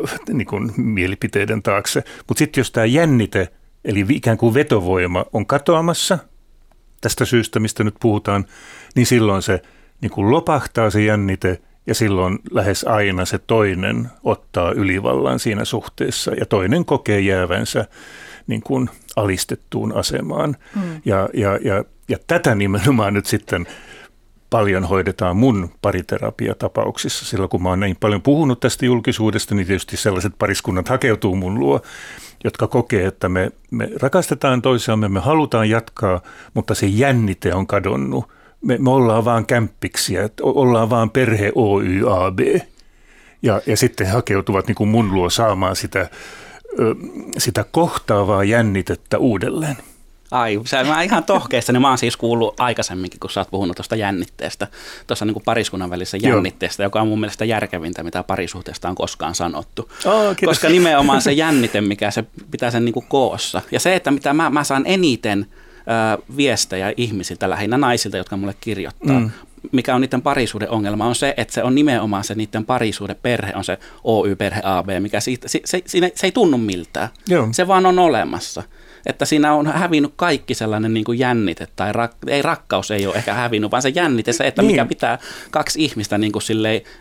[0.04, 2.04] äh, niin kuin, mielipiteiden taakse.
[2.28, 3.48] Mutta sitten jos tämä jännite,
[3.84, 6.18] eli ikään kuin vetovoima on katoamassa
[7.00, 8.44] tästä syystä, mistä nyt puhutaan,
[8.94, 9.62] niin silloin se
[10.00, 16.32] niin kuin lopahtaa se jännite ja silloin lähes aina se toinen ottaa ylivallan siinä suhteessa
[16.34, 17.84] ja toinen kokee jäävänsä
[18.46, 20.56] niin kuin alistettuun asemaan.
[20.76, 20.82] Mm.
[21.04, 23.66] Ja, ja, ja, ja tätä nimenomaan nyt sitten
[24.52, 27.24] paljon hoidetaan mun pariterapiatapauksissa.
[27.24, 31.58] Silloin kun mä oon niin paljon puhunut tästä julkisuudesta, niin tietysti sellaiset pariskunnat hakeutuu mun
[31.58, 31.80] luo,
[32.44, 36.20] jotka kokee, että me, me rakastetaan toisiamme, me halutaan jatkaa,
[36.54, 38.28] mutta se jännite on kadonnut.
[38.64, 42.38] Me, me ollaan vaan kämppiksiä, ollaan vaan perhe OYAB.
[43.42, 46.08] Ja, ja sitten hakeutuvat niin kuin mun luo saamaan sitä
[47.38, 49.76] sitä kohtaavaa jännitettä uudelleen.
[50.30, 53.76] Ai, se, mä ihan tohkeessa, niin mä oon siis kuullut aikaisemminkin, kun sä oot puhunut
[53.76, 54.68] tuosta jännitteestä,
[55.06, 56.86] tuossa niin pariskunnan välissä jännitteestä, Joo.
[56.86, 59.90] joka on mun mielestä järkevintä, mitä parisuhteesta on koskaan sanottu.
[60.04, 63.62] Oh, Koska nimenomaan se jännite, mikä se pitää sen niin kuin koossa.
[63.70, 65.46] Ja se, että mitä mä, mä saan eniten
[66.18, 69.30] ö, viestejä ihmisiltä, lähinnä naisilta, jotka mulle kirjoittaa, mm
[69.72, 73.52] mikä on niiden parisuuden ongelma, on se, että se on nimenomaan se niiden parisuuden perhe,
[73.54, 77.08] on se Oy-perhe AB, mikä siitä, se, se, se, se ei tunnu miltään.
[77.28, 77.48] Joo.
[77.52, 78.62] Se vaan on olemassa
[79.06, 83.14] että siinä on hävinnyt kaikki sellainen niin kuin jännite, tai rak, ei rakkaus ei ole
[83.14, 84.72] ehkä hävinnyt, vaan se jännite, se, että niin.
[84.72, 85.18] mikä pitää
[85.50, 86.42] kaksi ihmistä niin kuin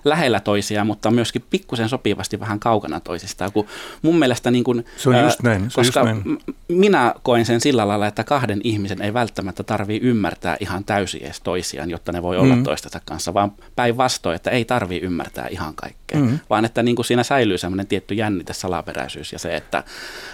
[0.06, 3.52] lähellä toisiaan, mutta myöskin pikkusen sopivasti vähän kaukana toisistaan.
[3.52, 3.68] Kun
[4.02, 5.72] mun mielestä, niin kuin, se on just näin.
[5.72, 6.40] Se koska just näin.
[6.68, 11.42] minä koen sen sillä lailla, että kahden ihmisen ei välttämättä tarvii ymmärtää ihan täysin edes
[11.42, 12.64] toisiaan, jotta ne voi olla mm.
[12.64, 16.40] toistensa kanssa, vaan päinvastoin, että ei tarvii ymmärtää ihan kaikkea, mm.
[16.50, 19.84] vaan että niin kuin siinä säilyy semmoinen tietty jännite, salaperäisyys ja se, että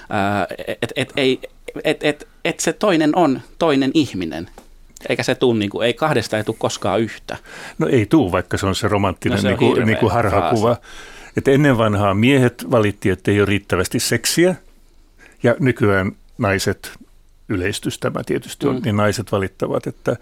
[0.09, 0.47] ää,
[0.81, 1.39] et, et, ei,
[1.83, 4.49] et, et, et se toinen on toinen ihminen.
[5.09, 7.37] Eikä se tuu, niin kuin, ei kahdesta ei tule koskaan yhtä.
[7.77, 10.77] No ei tuu, vaikka se on se romanttinen no se niin kuin, niin kuin harhakuva.
[11.37, 14.55] Että ennen vanhaa miehet valitti, että ei ole riittävästi seksiä.
[15.43, 16.91] Ja nykyään naiset
[17.49, 18.81] yleistys tämä tietysti on, mm.
[18.85, 20.15] niin naiset valittavat, että,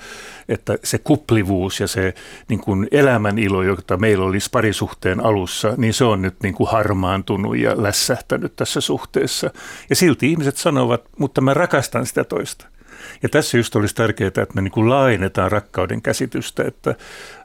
[0.49, 2.13] että se kuplivuus ja se
[2.49, 6.69] niin kuin elämän ilo, jota meillä olisi parisuhteen alussa, niin se on nyt niin kuin
[6.69, 9.51] harmaantunut ja lässähtänyt tässä suhteessa.
[9.89, 12.67] Ja silti ihmiset sanovat, mutta mä rakastan sitä toista.
[13.23, 16.95] Ja tässä just olisi tärkeää, että me niin kuin laajennetaan rakkauden käsitystä, että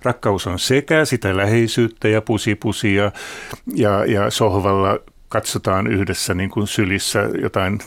[0.03, 3.13] rakkaus on sekä sitä läheisyyttä ja pusipusia
[3.75, 4.99] ja, ja sohvalla
[5.31, 7.79] katsotaan yhdessä niin kuin sylissä jotain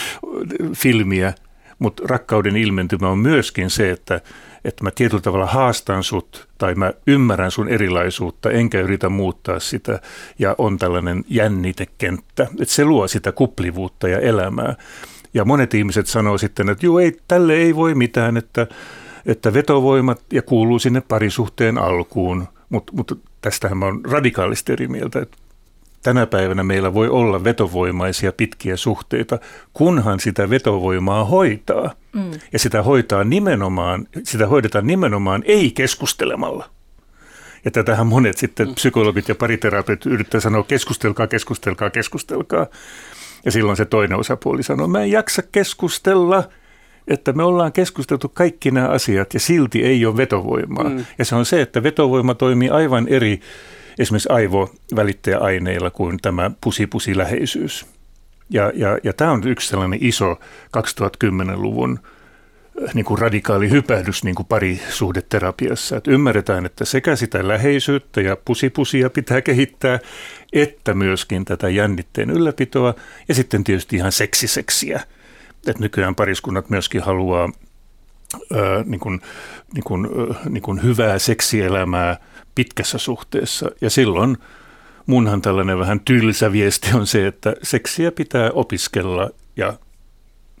[0.82, 1.34] filmiä,
[1.78, 4.20] mutta rakkauden ilmentymä on myöskin se, että,
[4.64, 10.00] että mä tietyllä tavalla haastan sut tai mä ymmärrän sun erilaisuutta, enkä yritä muuttaa sitä
[10.38, 12.42] ja on tällainen jännitekenttä.
[12.42, 14.74] Että se luo sitä kuplivuutta ja elämää.
[15.34, 18.66] Ja monet ihmiset sanoo sitten, että joo, ei, tälle ei voi mitään, että,
[19.26, 22.48] että vetovoimat ja kuuluu sinne parisuhteen alkuun.
[22.68, 25.36] Mutta mut tästähän mä oon radikaalisti eri mieltä, että
[26.02, 29.38] tänä päivänä meillä voi olla vetovoimaisia pitkiä suhteita,
[29.72, 31.90] kunhan sitä vetovoimaa hoitaa.
[32.12, 32.30] Mm.
[32.52, 36.70] Ja sitä hoitaa nimenomaan, sitä hoidetaan nimenomaan ei keskustelemalla.
[37.64, 38.74] Ja tätähän monet sitten mm.
[38.74, 42.66] psykologit ja pariterapeutit yrittää sanoa keskustelkaa, keskustelkaa, keskustelkaa.
[43.44, 46.48] Ja silloin se toinen osapuoli sanoo, mä en jaksa keskustella,
[47.08, 50.88] että me ollaan keskusteltu kaikki nämä asiat ja silti ei ole vetovoimaa.
[50.88, 51.04] Mm.
[51.18, 53.40] Ja se on se, että vetovoima toimii aivan eri
[53.98, 57.86] esimerkiksi aivovälittäjäaineilla kuin tämä pusi-pusi-läheisyys.
[58.50, 60.40] Ja, ja, ja tämä on yksi sellainen iso
[60.76, 61.98] 2010-luvun
[62.84, 65.96] äh, niin kuin radikaali hypähdys niin kuin parisuhdeterapiassa.
[65.96, 69.98] Että ymmärretään, että sekä sitä läheisyyttä ja pusipusia pitää kehittää,
[70.52, 72.94] että myöskin tätä jännitteen ylläpitoa
[73.28, 75.00] ja sitten tietysti ihan seksiseksiä.
[75.66, 77.52] Että nykyään pariskunnat myöskin haluaa
[78.52, 79.20] ää, niin kuin,
[79.74, 80.08] niin kuin,
[80.48, 82.16] niin kuin hyvää seksielämää
[82.54, 83.70] pitkässä suhteessa.
[83.80, 84.38] Ja silloin
[85.06, 89.72] munhan tällainen vähän tylsä viesti on se, että seksiä pitää opiskella ja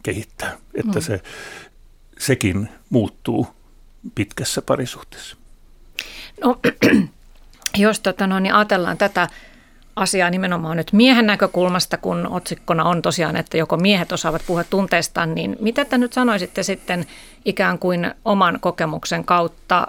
[0.02, 1.02] kehittää, että mm.
[1.02, 1.20] se,
[2.18, 3.46] sekin muuttuu
[4.14, 5.36] pitkässä parisuhteessa.
[6.44, 6.58] No,
[7.76, 9.28] jos tota, no, niin ajatellaan tätä
[9.96, 15.34] asiaa nimenomaan nyt miehen näkökulmasta, kun otsikkona on tosiaan, että joko miehet osaavat puhua tunteistaan,
[15.34, 17.06] niin mitä te nyt sanoisitte sitten
[17.44, 19.86] ikään kuin oman kokemuksen kautta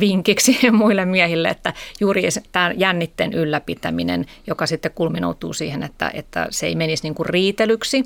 [0.00, 2.22] vinkiksi muille miehille, että juuri
[2.52, 8.04] tämä jännitteen ylläpitäminen, joka sitten kulminoutuu siihen, että, että se ei menisi niin kuin riitelyksi,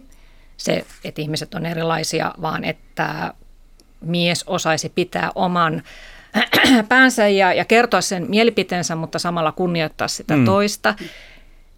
[0.57, 3.35] se, että ihmiset on erilaisia, vaan että
[4.01, 5.83] mies osaisi pitää oman
[6.89, 10.45] päänsä ja, ja kertoa sen mielipiteensä, mutta samalla kunnioittaa sitä mm.
[10.45, 10.95] toista.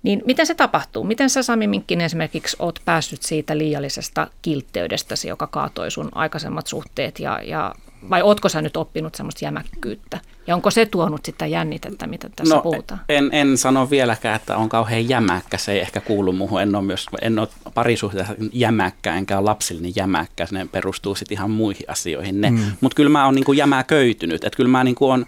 [0.02, 1.04] Niin miten se tapahtuu?
[1.04, 7.20] Miten sä Sami Minkkinen esimerkiksi oot päässyt siitä liiallisesta kiltteydestäsi, joka kaatoi sun aikaisemmat suhteet
[7.20, 7.74] ja, ja
[8.10, 10.20] vai ootko sä nyt oppinut semmoista jämäkkyyttä?
[10.46, 13.00] Ja onko se tuonut sitä jännitettä, mitä tässä no, puhutaan?
[13.08, 15.58] En, en sano vieläkään, että on kauhean jämäkkä.
[15.58, 16.62] Se ei ehkä kuulu muuhun.
[16.62, 20.46] En ole, myös, en ole parisuhteessa jämäkkä, enkä ole lapsillinen jämäkkä.
[20.50, 22.34] Ne perustuu sitten ihan muihin asioihin.
[22.50, 22.72] Mm.
[22.80, 24.44] Mutta kyllä mä oon niinku jämäköitynyt.
[24.44, 25.26] Että kyllä mä niinku on,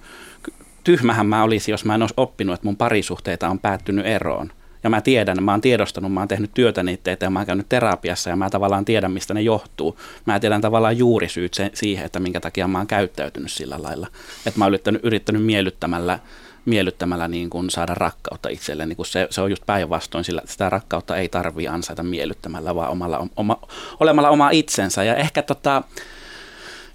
[0.84, 4.52] tyhmähän mä olisin, jos mä en olisi oppinut, että mun parisuhteita on päättynyt eroon.
[4.84, 7.68] Ja mä tiedän, mä oon tiedostanut, mä oon tehnyt työtä niitä eteen, mä oon käynyt
[7.68, 9.98] terapiassa ja mä tavallaan tiedän, mistä ne johtuu.
[10.26, 14.06] Mä tiedän tavallaan juurisyyt se, siihen, että minkä takia mä oon käyttäytynyt sillä lailla.
[14.46, 16.18] Että mä oon yrittänyt, yrittänyt miellyttämällä
[16.64, 18.86] miellyttämällä niin kuin saada rakkautta itselle.
[18.86, 23.26] Niin se, se on just päinvastoin, sillä sitä rakkautta ei tarvitse ansaita miellyttämällä, vaan omalla,
[23.36, 23.60] oma,
[24.00, 25.04] olemalla oma itsensä.
[25.04, 25.82] Ja ehkä tota,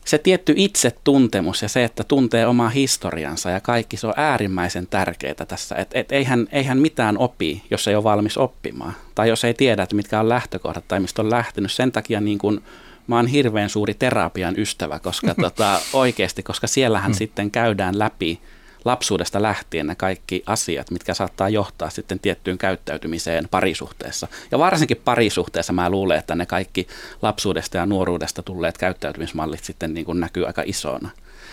[0.10, 5.46] se tietty itsetuntemus ja se, että tuntee omaa historiansa ja kaikki, se on äärimmäisen tärkeää
[5.48, 5.76] tässä.
[5.76, 8.94] Et, et eihän, eihän mitään opi, jos ei ole valmis oppimaan.
[9.16, 11.72] Tai jos ei tiedä, että mitkä on lähtökohdat tai mistä on lähtenyt.
[11.72, 12.62] Sen takia niin kun,
[13.08, 17.16] mä oon hirveän suuri terapian ystävä, koska tota, oikeasti, koska siellähän mm.
[17.16, 18.40] sitten käydään läpi–
[18.86, 24.28] lapsuudesta lähtien ne kaikki asiat, mitkä saattaa johtaa sitten tiettyyn käyttäytymiseen parisuhteessa.
[24.52, 26.88] Ja varsinkin parisuhteessa mä luulen, että ne kaikki
[27.22, 31.10] lapsuudesta ja nuoruudesta tulleet käyttäytymismallit sitten niin kuin näkyy aika isona.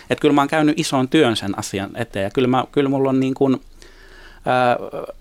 [0.09, 3.09] Että kyllä mä oon käynyt ison työn sen asian eteen ja kyllä, mä, kyllä mulla
[3.09, 3.57] on niin kuin–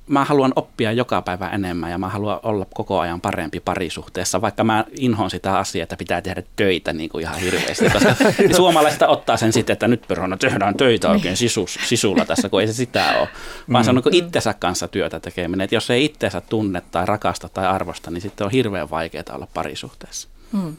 [0.07, 4.65] mä haluan oppia joka päivä enemmän ja mä haluan olla koko ajan parempi parisuhteessa, vaikka
[4.65, 8.15] mä inhoon sitä asiaa, että pitää tehdä töitä niin kuin ihan hirveästi, koska
[8.57, 11.37] suomalaiset ottaa sen sitten, että nyt perhona tehdään töitä oikein niin.
[11.37, 13.29] sisus, sisulla tässä, kun ei se sitä ole,
[13.73, 17.49] vaan se on niin itsensä kanssa työtä tekeminen, että jos ei itsensä tunne tai rakasta
[17.49, 20.29] tai arvosta, niin sitten on hirveän vaikeaa olla parisuhteessa.
[20.53, 20.77] Hmm.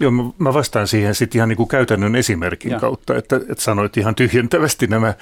[0.00, 2.80] Joo, mä vastaan siihen sitten ihan niin kuin käytännön esimerkin ja.
[2.80, 5.14] kautta, että, että sanoit ihan tyhjentävästi nämä,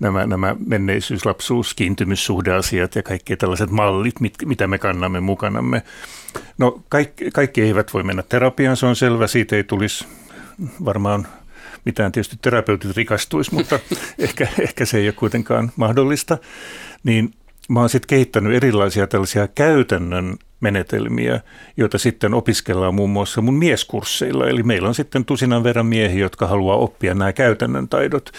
[0.00, 5.82] nämä, nämä menneisyys, lapsuus, kiintymyssuhdeasiat ja kaikki tällaiset mallit, mit, mitä me kannamme mukanamme.
[6.58, 10.06] No kaikki, kaikki eivät voi mennä terapiaan, se on selvä, siitä ei tulisi
[10.84, 11.26] varmaan
[11.84, 13.78] mitään tietysti terapeutit rikastuisi, mutta
[14.18, 16.38] ehkä, ehkä se ei ole kuitenkaan mahdollista.
[17.04, 17.34] Niin
[17.70, 21.40] mä oon sitten kehittänyt erilaisia tällaisia käytännön menetelmiä,
[21.76, 24.48] joita sitten opiskellaan muun muassa mun mieskursseilla.
[24.48, 28.30] Eli meillä on sitten tusinan verran miehiä, jotka haluaa oppia nämä käytännön taidot.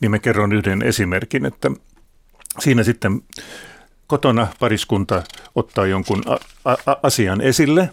[0.00, 1.70] Niin mä kerron yhden esimerkin, että
[2.58, 3.22] siinä sitten
[4.06, 5.22] kotona pariskunta
[5.54, 7.90] ottaa jonkun a- a- asian esille.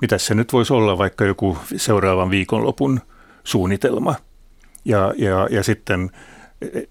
[0.00, 3.00] Mitä se nyt voisi olla, vaikka joku seuraavan viikonlopun
[3.44, 4.14] suunnitelma.
[4.84, 6.10] Ja, ja, ja sitten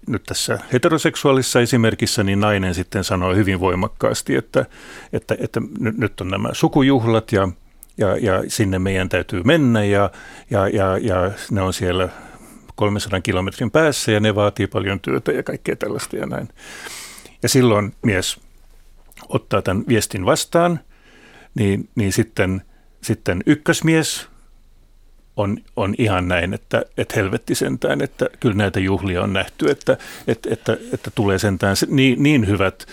[0.08, 4.66] nyt tässä heteroseksuaalisessa esimerkissä niin nainen sitten sanoi hyvin voimakkaasti, että,
[5.12, 7.48] että, että nyt on nämä sukujuhlat ja,
[7.98, 10.10] ja, ja sinne meidän täytyy mennä ja,
[10.50, 12.08] ja, ja, ja ne on siellä
[12.74, 16.48] 300 kilometrin päässä ja ne vaatii paljon työtä ja kaikkea tällaista ja näin.
[17.42, 18.40] Ja silloin mies
[19.28, 20.80] ottaa tämän viestin vastaan,
[21.54, 22.62] niin, niin sitten,
[23.02, 24.28] sitten ykkösmies
[25.36, 29.96] on, on ihan näin, että, että helvetti sentään, että kyllä näitä juhlia on nähty, että,
[30.26, 32.86] että, että, että tulee sentään niin, niin hyvät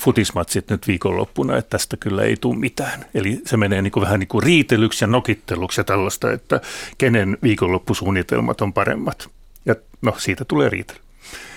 [0.00, 3.04] futismatsit nyt viikonloppuna, että tästä kyllä ei tule mitään.
[3.14, 6.60] Eli se menee niin kuin vähän niin kuin riitelyksi ja nokitteluksi ja tällaista, että
[6.98, 9.30] kenen viikonloppusuunnitelmat on paremmat.
[9.66, 10.98] Ja no, siitä tulee riitely.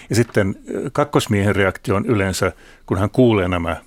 [0.10, 0.56] Ja sitten
[0.94, 2.52] kakkosmiehen reaktio on yleensä,
[2.86, 3.78] kun hän kuulee nämä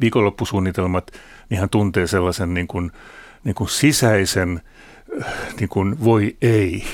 [0.00, 1.10] viikonloppusuunnitelmat,
[1.50, 2.92] niin hän tuntee sellaisen niin kuin,
[3.44, 4.60] niin kuin sisäisen–
[5.60, 6.84] niin kuin voi ei,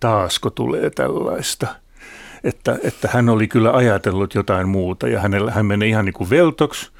[0.00, 1.66] taasko tulee tällaista.
[2.44, 6.30] Että, että hän oli kyllä ajatellut jotain muuta ja hänellä, hän menee ihan niin kuin
[6.30, 6.90] veltoksi,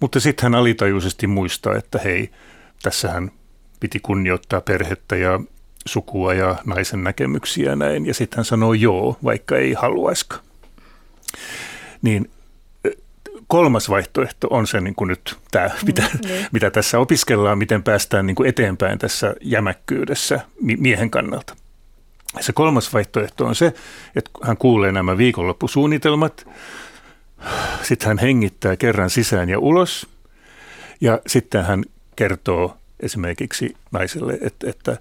[0.00, 2.30] mutta sitten hän alitajuisesti muistaa, että hei,
[2.82, 3.30] tässähän
[3.80, 5.40] piti kunnioittaa perhettä ja
[5.86, 8.06] sukua ja naisen näkemyksiä ja näin.
[8.06, 10.42] Ja sitten hän sanoo joo, vaikka ei haluaisikaan.
[12.02, 12.30] Niin
[13.50, 16.46] kolmas vaihtoehto on se niin kuin nyt tämä, mm, mitä, niin.
[16.52, 21.56] mitä tässä opiskellaan, miten päästään niin kuin eteenpäin tässä jämäkkyydessä miehen kannalta.
[22.40, 23.66] Se kolmas vaihtoehto on se,
[24.16, 26.48] että hän kuulee nämä viikonloppusuunnitelmat,
[27.82, 30.08] sitten hän hengittää kerran sisään ja ulos
[31.00, 31.84] ja sitten hän
[32.16, 34.98] kertoo esimerkiksi naiselle, että, että,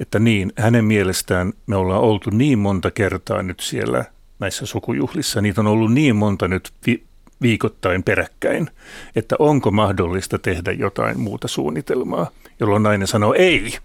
[0.00, 4.04] että niin, hänen mielestään me ollaan oltu niin monta kertaa nyt siellä
[4.38, 7.09] näissä sukujuhlissa, niitä on ollut niin monta nyt vi-
[7.42, 8.70] viikoittain peräkkäin,
[9.16, 13.78] että onko mahdollista tehdä jotain muuta suunnitelmaa, jolloin nainen sanoo ei.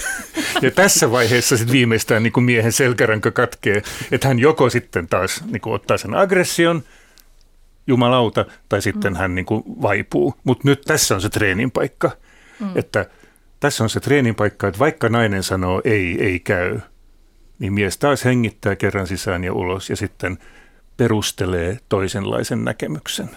[0.62, 5.44] Ja tässä vaiheessa sitten viimeistään niin kuin miehen selkäranka katkee, että hän joko sitten taas
[5.44, 6.82] niin kuin ottaa sen aggression,
[7.86, 9.18] jumalauta, tai sitten mm.
[9.18, 10.34] hän niin kuin vaipuu.
[10.44, 12.10] Mutta nyt tässä on se treenin paikka,
[12.60, 12.68] mm.
[12.74, 13.06] että
[13.60, 16.80] tässä on se treenin paikka, että vaikka nainen sanoo ei, ei käy,
[17.58, 20.38] niin mies taas hengittää kerran sisään ja ulos ja sitten
[20.96, 23.30] perustelee toisenlaisen näkemyksen.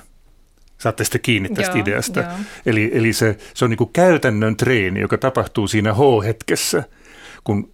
[0.78, 2.20] Saatte sitten kiinni tästä joo, ideasta.
[2.20, 2.32] Joo.
[2.66, 6.84] Eli, eli se, se on niin kuin käytännön treeni, joka tapahtuu siinä H-hetkessä,
[7.44, 7.72] kun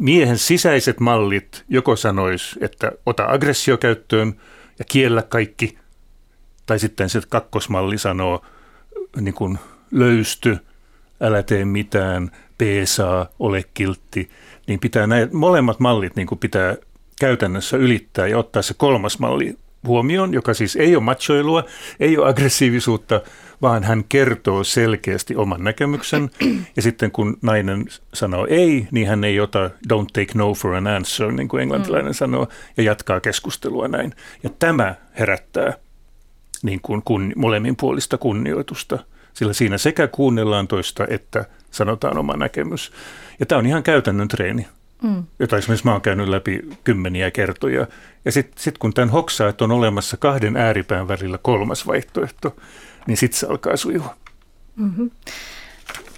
[0.00, 4.40] miehen sisäiset mallit joko sanois, että ota aggressio käyttöön
[4.78, 5.78] ja kiellä kaikki,
[6.66, 8.44] tai sitten se kakkosmalli sanoo
[9.20, 9.58] niin kuin
[9.90, 10.58] löysty,
[11.20, 14.30] älä tee mitään, peesaa, ole kiltti,
[14.66, 16.76] niin pitää näin, molemmat mallit niin kuin pitää
[17.18, 19.54] käytännössä ylittää ja ottaa se kolmas malli
[19.86, 21.64] huomioon, joka siis ei ole machoilua,
[22.00, 23.20] ei ole aggressiivisuutta,
[23.62, 26.30] vaan hän kertoo selkeästi oman näkemyksen.
[26.76, 30.86] Ja sitten kun nainen sanoo ei, niin hän ei ota don't take no for an
[30.86, 32.14] answer, niin kuin englantilainen mm.
[32.14, 34.12] sanoo, ja jatkaa keskustelua näin.
[34.42, 35.72] Ja tämä herättää
[36.62, 38.98] niin kuin kun, molemmin puolista kunnioitusta,
[39.34, 42.92] sillä siinä sekä kuunnellaan toista että sanotaan oma näkemys.
[43.40, 44.66] Ja tämä on ihan käytännön treeni
[45.02, 45.24] mm.
[45.38, 47.86] jota esimerkiksi mä oon käynyt läpi kymmeniä kertoja.
[48.24, 52.56] Ja sitten sit kun tämän hoksaa, että on olemassa kahden ääripään välillä kolmas vaihtoehto,
[53.06, 54.14] niin sitten se alkaa sujua.
[54.76, 55.10] Mm-hmm.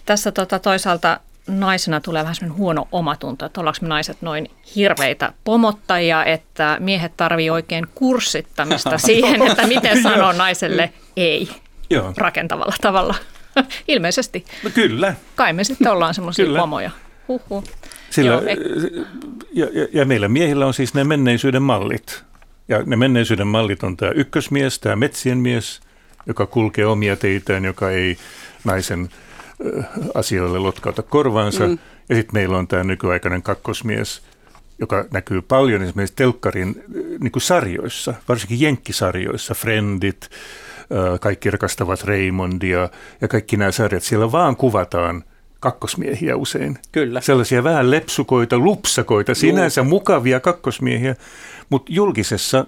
[0.07, 5.33] Tässä tota, toisaalta naisena tulee vähän semmoinen huono omatunto, että ollaanko me naiset noin hirveitä
[5.45, 11.49] pomottajia, että miehet tarvii oikein kurssittamista siihen, että miten sanoo naiselle ei
[11.91, 12.13] Joo.
[12.17, 13.15] rakentavalla tavalla.
[13.89, 14.45] Ilmeisesti.
[14.65, 15.15] No kyllä.
[15.37, 16.91] Kai me sitten ollaan semmoisia pomoja.
[17.29, 17.65] Huhhuh.
[18.11, 18.43] Sillä, Joo,
[19.53, 22.25] ja, ja, ja meillä miehillä on siis ne menneisyyden mallit.
[22.69, 25.81] Ja ne menneisyyden mallit on tämä ykkösmies, tämä metsien mies,
[26.27, 28.19] joka kulkee omia teitään, joka ei
[28.65, 29.09] naisen
[30.15, 31.67] asioille lotkauta korvaansa.
[31.67, 31.79] Mm.
[32.09, 34.23] Ja sitten meillä on tämä nykyaikainen kakkosmies,
[34.79, 36.83] joka näkyy paljon esimerkiksi telkkarin
[37.21, 40.31] niin kuin sarjoissa, varsinkin jenkkisarjoissa, Friendit,
[41.21, 42.89] kaikki rakastavat Raymondia
[43.21, 44.03] ja kaikki nämä sarjat.
[44.03, 45.25] Siellä vaan kuvataan
[45.61, 46.79] kakkosmiehiä usein.
[46.93, 47.21] Kyllä.
[47.21, 49.89] Sellaisia vähän lepsukoita, lupsakoita, sinänsä Juu.
[49.89, 51.17] mukavia kakkosmiehiä,
[51.71, 52.67] mutta julkisessa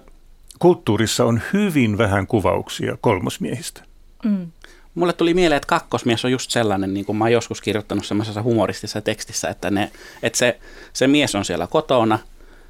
[0.59, 3.81] kulttuurissa on hyvin vähän kuvauksia kolmosmiehistä.
[4.23, 4.51] Mm.
[4.95, 8.43] Mulle tuli mieleen, että kakkosmies on just sellainen, niin kuin mä oon joskus kirjoittanut semmoisessa
[8.43, 9.91] humoristisessa tekstissä, että, ne,
[10.23, 10.59] että se,
[10.93, 12.19] se mies on siellä kotona,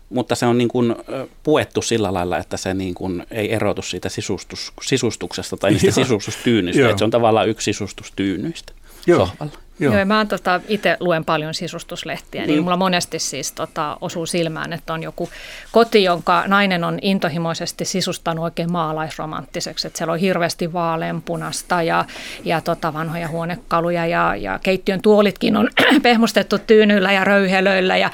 [0.09, 0.95] mutta se on niin kuin
[1.43, 6.85] puettu sillä lailla, että se niin kuin ei erotu siitä sisustus, sisustuksesta tai niistä sisustustyynyistä,
[6.89, 8.73] että se on tavallaan yksi sisustustyynyistä
[9.07, 9.25] Joo.
[9.27, 9.63] sohvalla.
[9.79, 12.63] Joo, Joo mä tota, itse luen paljon sisustuslehtiä, niin mm.
[12.63, 15.29] mulla monesti siis tota, osuu silmään, että on joku
[15.71, 22.05] koti, jonka nainen on intohimoisesti sisustanut oikein maalaisromanttiseksi, että siellä on hirveästi vaaleanpunasta ja,
[22.45, 25.69] ja tota, vanhoja huonekaluja ja, ja keittiön tuolitkin on
[26.03, 28.09] pehmustettu tyynyillä ja röyhelöillä ja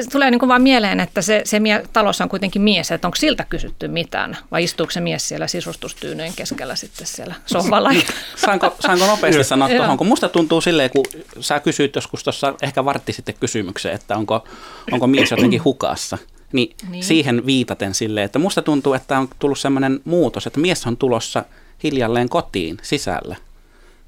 [0.00, 3.08] se tulee niin kuin vaan mieleen, että se, se mie, talossa on kuitenkin mies, että
[3.08, 7.90] onko siltä kysytty mitään, vai istuuko se mies siellä sisustustyynyjen keskellä sitten siellä sohvalla?
[8.46, 11.04] saanko, saanko nopeasti sanoa tuohon, kun musta tuntuu silleen, kun
[11.40, 14.44] sä kysyit joskus tuossa ehkä vartti sitten kysymykseen, että onko,
[14.92, 16.18] onko mies jotenkin hukassa,
[16.52, 17.04] niin, niin.
[17.04, 21.44] siihen viitaten silleen, että musta tuntuu, että on tullut sellainen muutos, että mies on tulossa
[21.82, 23.36] hiljalleen kotiin sisällä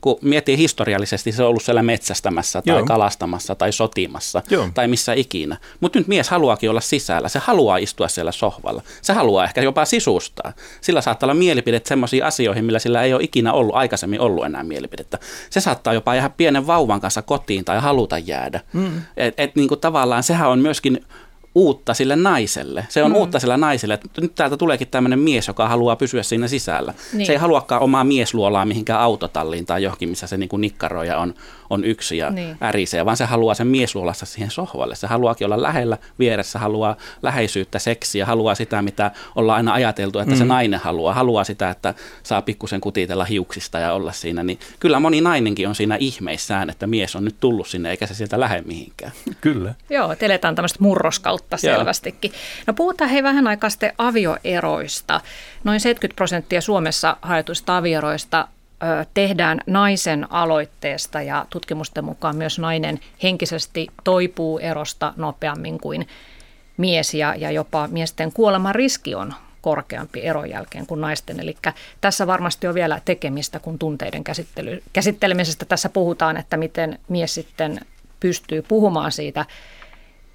[0.00, 2.86] kun miettii historiallisesti, se on ollut siellä metsästämässä tai Joo.
[2.86, 4.68] kalastamassa tai sotimassa Joo.
[4.74, 5.56] tai missä ikinä.
[5.80, 8.82] Mutta nyt mies haluaakin olla sisällä, se haluaa istua siellä sohvalla.
[9.02, 10.52] Se haluaa ehkä jopa sisustaa.
[10.80, 14.62] Sillä saattaa olla mielipidet sellaisiin asioihin, millä sillä ei ole ikinä ollut, aikaisemmin ollut enää
[14.62, 15.18] mielipidettä.
[15.50, 18.60] Se saattaa jopa jäädä pienen vauvan kanssa kotiin tai haluta jäädä.
[18.72, 19.02] Mm.
[19.16, 21.04] Et, et niin kuin tavallaan sehän on myöskin
[21.54, 22.86] uutta sille naiselle.
[22.88, 23.16] Se on mm.
[23.16, 26.94] uutta sille naiselle, että nyt täältä tuleekin tämmöinen mies, joka haluaa pysyä siinä sisällä.
[27.12, 27.26] Niin.
[27.26, 31.34] Se ei haluakaan omaa miesluolaa mihinkään autotalliin tai johonkin, missä se niin nikkaroja on
[31.70, 32.56] on yksi ja niin.
[32.62, 34.94] ärisee, vaan se haluaa sen miesluolassa siihen sohvalle.
[34.94, 40.34] Se haluaakin olla lähellä vieressä, haluaa läheisyyttä, seksiä, haluaa sitä, mitä ollaan aina ajateltu, että
[40.34, 40.38] mm.
[40.38, 41.14] se nainen haluaa.
[41.14, 44.42] Haluaa sitä, että saa pikkusen kutitella hiuksista ja olla siinä.
[44.42, 48.14] Niin kyllä moni nainenkin on siinä ihmeissään, että mies on nyt tullut sinne eikä se
[48.14, 49.12] sieltä lähde mihinkään.
[49.40, 49.74] Kyllä.
[49.90, 50.78] Joo, että eletään tämmöistä
[51.40, 52.32] murroskautta selvästikin.
[52.66, 55.20] No puhutaan hei vähän aikaa sitten avioeroista.
[55.64, 58.48] Noin 70 prosenttia Suomessa haetuista avioeroista
[59.14, 66.08] tehdään naisen aloitteesta ja tutkimusten mukaan myös nainen henkisesti toipuu erosta nopeammin kuin
[66.76, 71.40] mies ja, ja jopa miesten kuoleman riski on korkeampi eron jälkeen kuin naisten.
[71.40, 71.56] Eli
[72.00, 77.80] tässä varmasti on vielä tekemistä, kun tunteiden käsittely, käsittelemisestä tässä puhutaan, että miten mies sitten
[78.20, 79.44] pystyy puhumaan siitä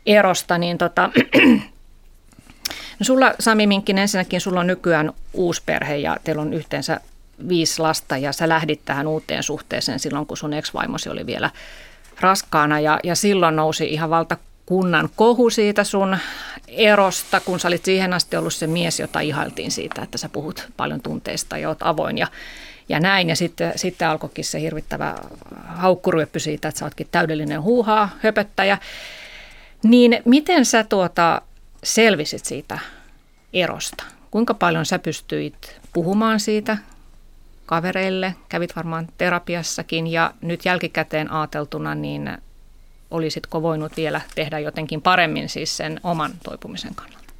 [0.05, 1.09] erosta, niin tota,
[2.99, 6.99] no sulla Sami Minkin ensinnäkin sulla on nykyään uusi perhe ja teillä on yhteensä
[7.49, 11.49] viisi lasta ja sä lähdit tähän uuteen suhteeseen silloin, kun sun ex-vaimosi oli vielä
[12.19, 16.17] raskaana ja, ja silloin nousi ihan valtakunnan kohu siitä sun
[16.67, 20.67] erosta, kun sä olit siihen asti ollut se mies, jota ihailtiin siitä, että sä puhut
[20.77, 22.27] paljon tunteista ja oot avoin ja,
[22.89, 23.29] ja näin.
[23.29, 25.15] Ja sitten, sitten alkoikin se hirvittävä
[25.67, 28.77] haukkuryöppy siitä, että sä ootkin täydellinen huuhaa, höpöttäjä.
[29.85, 31.41] Niin miten sä tuota
[31.83, 32.79] selvisit siitä
[33.53, 34.03] erosta?
[34.31, 36.77] Kuinka paljon sä pystyit puhumaan siitä
[37.65, 38.35] kavereille?
[38.49, 42.37] Kävit varmaan terapiassakin ja nyt jälkikäteen ajateltuna, niin
[43.11, 47.33] olisitko voinut vielä tehdä jotenkin paremmin siis sen oman toipumisen kannalta?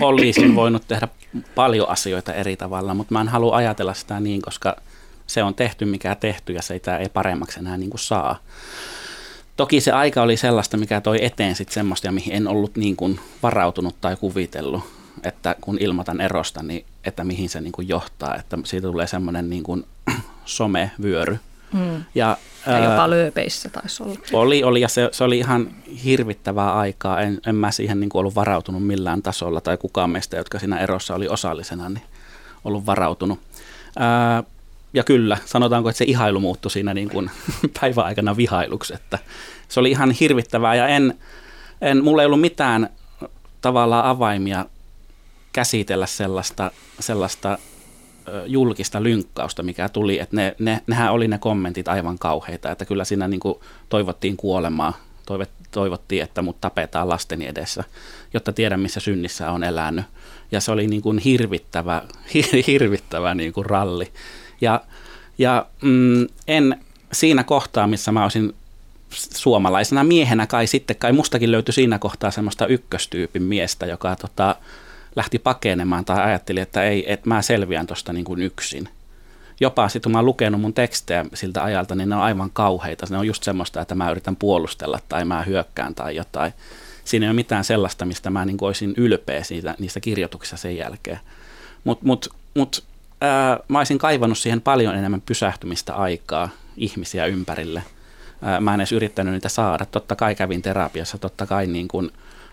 [0.00, 1.08] Olisin voinut tehdä
[1.54, 4.76] paljon asioita eri tavalla, mutta mä en halua ajatella sitä niin, koska
[5.26, 8.38] se on tehty mikä tehty ja sitä ei paremmaksi enää niin kuin saa.
[9.56, 13.20] Toki se aika oli sellaista, mikä toi eteen sitten semmoista, mihin en ollut niin kuin
[13.42, 14.84] varautunut tai kuvitellut,
[15.22, 19.50] että kun ilmoitan erosta, niin että mihin se niin kuin johtaa, että siitä tulee semmoinen
[19.50, 19.86] niin kuin
[20.44, 21.38] somevyöry.
[21.72, 22.04] Hmm.
[22.14, 22.36] Ja,
[22.66, 24.18] ja jopa ää, lööpeissä taisi olla.
[24.32, 25.70] Oli, oli ja se, se oli ihan
[26.04, 27.20] hirvittävää aikaa.
[27.20, 30.78] En, en mä siihen niin kuin ollut varautunut millään tasolla tai kukaan meistä, jotka siinä
[30.78, 32.02] erossa oli osallisena, niin
[32.64, 33.38] ollut varautunut.
[33.98, 34.42] Ää,
[34.96, 37.30] ja kyllä, sanotaanko, että se ihailu muuttui siinä niin kuin
[37.80, 39.18] päiväaikana vihailuksi, että
[39.68, 41.14] se oli ihan hirvittävää ja en,
[41.80, 42.88] en, mulla ei ollut mitään
[43.60, 44.66] tavallaan avaimia
[45.52, 46.70] käsitellä sellaista,
[47.00, 47.58] sellaista
[48.46, 53.04] julkista lynkkausta, mikä tuli, että ne, ne, nehän oli ne kommentit aivan kauheita, että kyllä
[53.04, 55.00] siinä niin kuin toivottiin kuolemaa,
[55.70, 57.84] toivottiin, että mut tapetaan lasteni edessä,
[58.34, 60.04] jotta tiedän, missä synnissä on elänyt.
[60.52, 62.02] Ja se oli niin kuin hirvittävä,
[62.66, 64.12] hirvittävä niin kuin ralli.
[64.60, 64.80] Ja,
[65.38, 66.80] ja mm, en
[67.12, 68.54] siinä kohtaa, missä mä olisin
[69.10, 74.56] suomalaisena miehenä kai sitten, kai mustakin löytyi siinä kohtaa semmoista ykköstyypin miestä, joka tota,
[75.16, 78.88] lähti pakenemaan tai ajatteli, että ei, että mä selviän tuosta niin kuin yksin.
[79.60, 83.06] Jopa sitten kun mä oon lukenut mun tekstejä siltä ajalta, niin ne on aivan kauheita.
[83.10, 86.52] Ne on just semmoista, että mä yritän puolustella tai mä hyökkään tai jotain.
[87.04, 91.18] Siinä ei ole mitään sellaista, mistä mä niin olisin ylpeä siitä, niistä kirjoituksista sen jälkeen.
[91.84, 92.84] Mutta mut, mut,
[93.20, 97.82] ää, mä olisin kaivannut siihen paljon enemmän pysähtymistä aikaa ihmisiä ympärille.
[98.42, 99.86] Ää, mä en edes yrittänyt niitä saada.
[99.86, 102.10] Totta kai kävin terapiassa, totta kai niin kuin,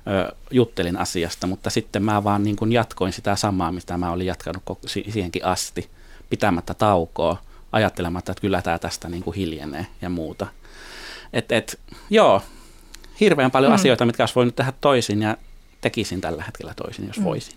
[0.08, 4.28] ö, juttelin asiasta, mutta sitten mä vaan niin kuin jatkoin sitä samaa, mitä mä olin
[4.28, 5.90] jatkanut siihenkin asti,
[6.30, 7.38] pitämättä taukoa,
[7.72, 10.48] ajattelematta, että kyllä tämä tästä niin kuin hiljenee ja muuta.
[11.34, 12.42] Et, et, joo,
[13.20, 13.76] hirveän paljon mm.
[13.76, 15.38] asioita, mitkä olisi voinut tehdä toisin ja
[15.82, 17.24] tekisin tällä hetkellä toisin, jos mm.
[17.24, 17.56] voisin.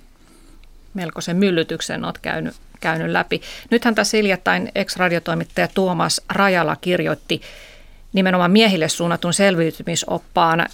[0.95, 3.41] Melkoisen myllytyksen olet käynyt, käynyt läpi.
[3.71, 7.41] Nythän tässä hiljattain ex-radiotoimittaja Tuomas Rajala kirjoitti
[8.13, 10.67] nimenomaan miehille suunnatun selviytymisoppaan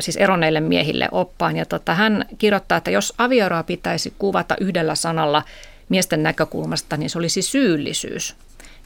[0.00, 1.56] siis eronneille miehille oppaan.
[1.56, 5.42] Ja tota, hän kirjoittaa, että jos avioeroa pitäisi kuvata yhdellä sanalla
[5.88, 8.36] miesten näkökulmasta, niin se olisi syyllisyys.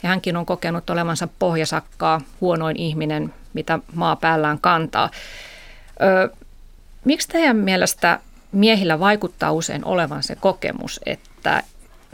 [0.02, 5.10] Ja hänkin on kokenut olevansa pohjasakkaa, huonoin ihminen, mitä maa päällään kantaa.
[6.02, 6.36] Ö,
[7.04, 8.20] miksi teidän mielestä
[8.52, 11.62] miehillä vaikuttaa usein olevan se kokemus, että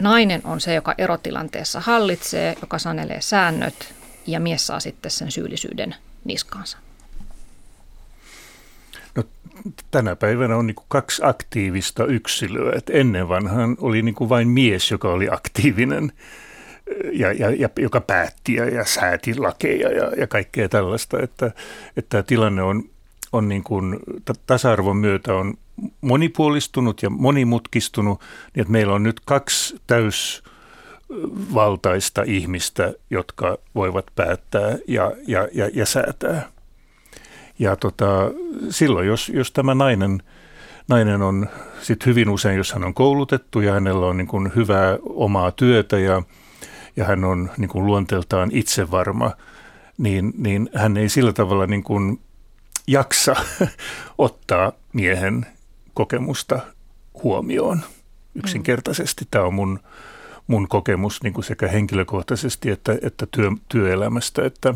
[0.00, 3.94] nainen on se, joka erotilanteessa hallitsee, joka sanelee säännöt
[4.26, 5.94] ja mies saa sitten sen syyllisyyden
[6.24, 6.78] niskaansa?
[9.90, 12.72] tänä päivänä on niin kaksi aktiivista yksilöä.
[12.76, 16.12] Et ennen vanhaan oli niin vain mies, joka oli aktiivinen
[17.12, 21.22] ja, ja, ja joka päätti ja, ja sääti lakeja ja, ja kaikkea tällaista.
[21.22, 21.50] Että,
[21.96, 22.84] että tilanne on,
[23.32, 23.98] on niin kuin,
[24.46, 25.54] tasa-arvon myötä on
[26.00, 35.12] monipuolistunut ja monimutkistunut, niin että meillä on nyt kaksi täysvaltaista ihmistä, jotka voivat päättää ja,
[35.26, 36.48] ja, ja, ja säätää.
[37.58, 38.30] Ja tota,
[38.70, 40.22] silloin, jos, jos tämä nainen,
[40.88, 41.48] nainen on
[41.82, 45.98] sit hyvin usein, jos hän on koulutettu ja hänellä on niin kuin hyvää omaa työtä
[45.98, 46.22] ja,
[46.96, 49.30] ja hän on niin kuin luonteeltaan itsevarma,
[49.98, 52.20] niin, niin hän ei sillä tavalla niin kuin
[52.86, 53.36] jaksa
[54.18, 55.46] ottaa miehen
[55.94, 56.60] kokemusta
[57.22, 57.80] huomioon
[58.34, 59.24] yksinkertaisesti.
[59.30, 59.80] Tämä on mun,
[60.46, 64.74] mun kokemus niin kuin sekä henkilökohtaisesti että, että työ, työelämästä, että,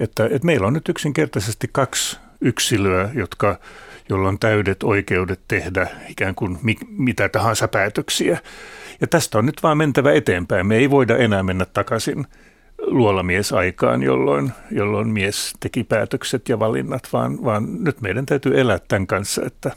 [0.00, 3.58] että, että meillä on nyt yksinkertaisesti kaksi yksilöä, jotka,
[4.08, 8.38] jolla on täydet oikeudet tehdä ikään kuin mi, mitä tahansa päätöksiä.
[9.00, 10.66] Ja tästä on nyt vaan mentävä eteenpäin.
[10.66, 12.26] Me ei voida enää mennä takaisin
[12.78, 19.06] luolamiesaikaan, jolloin, jolloin mies teki päätökset ja valinnat, vaan, vaan nyt meidän täytyy elää tämän
[19.06, 19.70] kanssa, että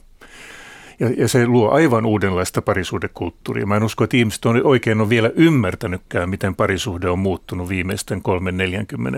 [0.99, 3.65] ja, ja se luo aivan uudenlaista parisuhdekulttuuria.
[3.65, 8.21] Mä en usko, että ihmiset on oikein on vielä ymmärtänytkään, miten parisuhde on muuttunut viimeisten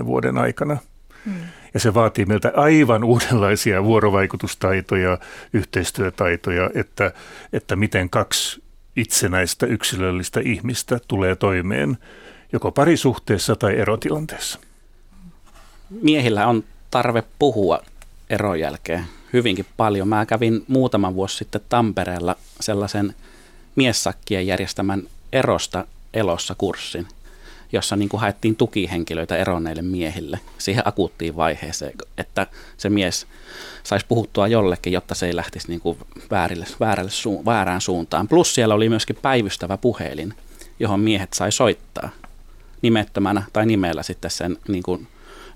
[0.01, 0.77] 3-40 vuoden aikana.
[1.25, 1.33] Hmm.
[1.73, 5.17] Ja se vaatii meiltä aivan uudenlaisia vuorovaikutustaitoja,
[5.53, 7.11] yhteistyötaitoja, että,
[7.53, 8.63] että miten kaksi
[8.95, 11.97] itsenäistä yksilöllistä ihmistä tulee toimeen
[12.53, 14.59] joko parisuhteessa tai erotilanteessa.
[16.01, 17.79] Miehillä on tarve puhua
[18.29, 19.05] eron jälkeen
[19.35, 20.07] hyvinkin paljon.
[20.07, 23.15] Mä kävin muutama vuosi sitten Tampereella sellaisen
[23.75, 27.07] miessakkien järjestämän erosta elossa kurssin,
[27.71, 33.27] jossa niin kuin haettiin tukihenkilöitä eronneille miehille siihen akuuttiin vaiheeseen, että se mies
[33.83, 35.97] saisi puhuttua jollekin, jotta se ei lähtisi niin kuin
[36.31, 38.27] väärille, väärälle su, väärään suuntaan.
[38.27, 40.33] Plus siellä oli myöskin päivystävä puhelin,
[40.79, 42.09] johon miehet sai soittaa
[42.81, 45.07] nimettömänä tai nimellä sitten sen niin kuin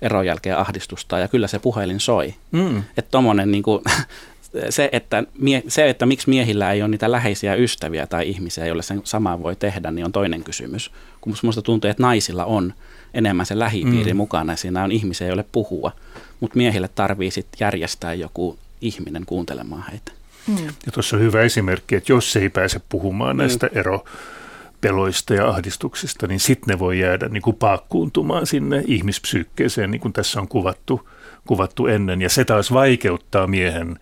[0.01, 2.33] eron jälkeen ahdistusta ja kyllä se puhelin soi.
[2.51, 2.77] Mm.
[2.77, 3.83] Että tommonen niin kuin,
[4.69, 8.83] se, että mie, se, että miksi miehillä ei ole niitä läheisiä ystäviä tai ihmisiä, joille
[8.83, 10.91] sen samaa voi tehdä, niin on toinen kysymys.
[11.21, 12.73] Kun musta tuntuu, että naisilla on
[13.13, 14.17] enemmän se lähipiiri mm.
[14.17, 15.91] mukana ja siinä on ihmisiä, joille puhua.
[16.39, 20.11] Mutta miehille tarvii sitten järjestää joku ihminen kuuntelemaan heitä.
[20.47, 20.67] Mm.
[20.85, 23.77] Ja tuossa on hyvä esimerkki, että jos ei pääse puhumaan näistä mm.
[23.77, 24.05] ero
[24.81, 30.13] peloista ja ahdistuksista, niin sitten ne voi jäädä niin kuin paakkuuntumaan sinne ihmispsykkeeseen, niin kuin
[30.13, 31.09] tässä on kuvattu,
[31.47, 32.21] kuvattu ennen.
[32.21, 33.99] Ja se taas vaikeuttaa miehen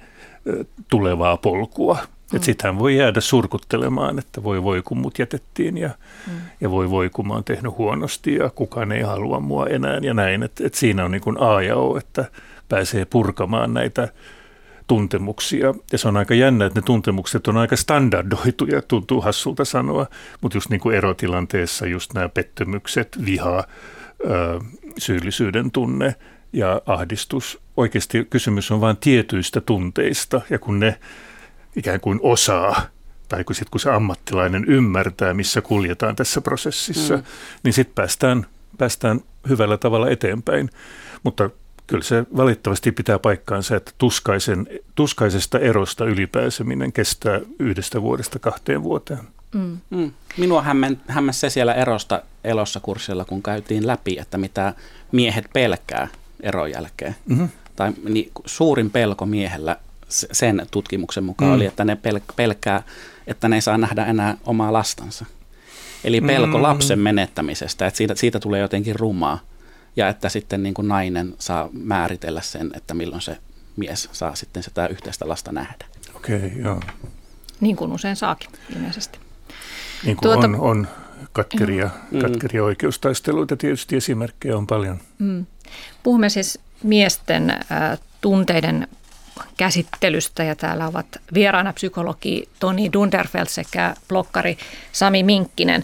[0.90, 1.98] tulevaa polkua.
[2.34, 2.40] Mm.
[2.42, 5.90] Sitten hän voi jäädä surkuttelemaan, että voi voi kun mut jätettiin ja,
[6.28, 6.34] mm.
[6.62, 10.14] ja voi voi kun mä oon tehnyt huonosti ja kukaan ei halua mua enää ja
[10.14, 10.44] näin.
[10.44, 12.26] Et, et siinä on niin kuin A ja O, että
[12.70, 14.08] pääsee purkamaan näitä
[14.88, 15.74] tuntemuksia.
[15.92, 20.08] Ja se on aika jännä, että ne tuntemukset on aika standardoituja, tuntuu hassulta sanoa,
[20.42, 23.64] mutta just niin kuin erotilanteessa just nämä pettymykset, viha,
[24.98, 26.16] syyllisyyden tunne
[26.54, 27.60] ja ahdistus.
[27.78, 31.00] Oikeasti kysymys on vain tietyistä tunteista ja kun ne
[31.76, 32.82] ikään kuin osaa
[33.30, 37.24] tai kun, sit, kun se ammattilainen ymmärtää, missä kuljetaan tässä prosessissa, mm.
[37.64, 38.46] niin sitten päästään,
[38.78, 40.70] päästään hyvällä tavalla eteenpäin.
[41.24, 41.50] Mutta
[41.88, 49.20] kyllä se valitettavasti pitää paikkaansa, että tuskaisen, tuskaisesta erosta ylipääseminen kestää yhdestä vuodesta kahteen vuoteen.
[49.54, 49.78] Mm.
[49.90, 50.12] Mm.
[50.38, 54.74] Minua hämmen, hämmäsi se siellä erosta elossa kurssilla, kun käytiin läpi, että mitä
[55.12, 56.08] miehet pelkää
[56.44, 57.16] eron jälkeen.
[57.26, 57.50] Mm-hmm.
[57.76, 59.78] Tai niin, suurin pelko miehellä
[60.10, 61.56] sen tutkimuksen mukaan mm.
[61.56, 62.84] oli, että ne pel- pelkää,
[63.28, 65.26] että ne ei saa nähdä enää omaa lastansa.
[66.04, 66.64] Eli pelko mm.
[66.64, 69.40] lapsen menettämisestä, että siitä, siitä tulee jotenkin rumaa
[69.98, 73.38] ja että sitten niin kuin nainen saa määritellä sen, että milloin se
[73.76, 75.86] mies saa sitten sitä yhteistä lasta nähdä.
[76.16, 76.80] Okei, okay, joo.
[77.60, 79.20] Niin kuin usein saakin ilmeisesti.
[80.04, 80.88] Niin kuin tuota, on, on
[81.34, 82.20] katkeria, mm.
[82.20, 85.00] katkeria oikeustaisteluita tietysti esimerkkejä on paljon.
[85.20, 85.46] Mm.
[86.04, 88.88] Puhumme siis miesten äh, tunteiden
[89.58, 94.58] käsittelystä ja täällä ovat vieraana psykologi Toni Dunderfeld sekä blokkari
[94.92, 95.84] Sami Minkkinen.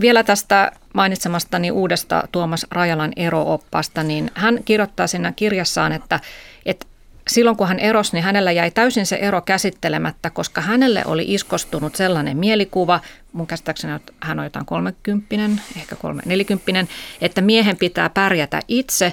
[0.00, 6.20] Vielä tästä mainitsemastani uudesta Tuomas Rajalan erooppaasta, niin hän kirjoittaa siinä kirjassaan, että,
[6.66, 6.86] että
[7.30, 11.96] silloin kun hän erosi, niin hänellä jäi täysin se ero käsittelemättä, koska hänelle oli iskostunut
[11.96, 13.00] sellainen mielikuva,
[13.32, 19.12] mun käsittääkseni hän on jotain 30, ehkä 40, että miehen pitää pärjätä itse.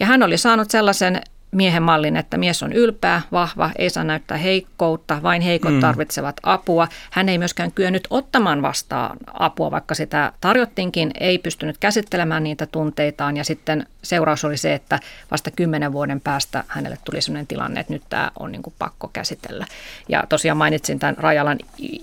[0.00, 4.36] Ja hän oli saanut sellaisen miehen mallin, että mies on ylpeä, vahva, ei saa näyttää
[4.36, 5.80] heikkoutta, vain heikot mm.
[5.80, 6.88] tarvitsevat apua.
[7.10, 13.36] Hän ei myöskään kyennyt ottamaan vastaan apua, vaikka sitä tarjottiinkin, ei pystynyt käsittelemään niitä tunteitaan
[13.36, 14.98] ja sitten seuraus oli se, että
[15.30, 19.66] vasta kymmenen vuoden päästä hänelle tuli sellainen tilanne, että nyt tämä on niin pakko käsitellä.
[20.08, 21.58] Ja tosiaan mainitsin tämän Rajalan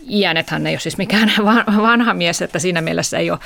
[0.10, 1.32] iän, että hän ei ole siis mikään
[1.82, 3.40] vanha mies, että siinä mielessä ei ole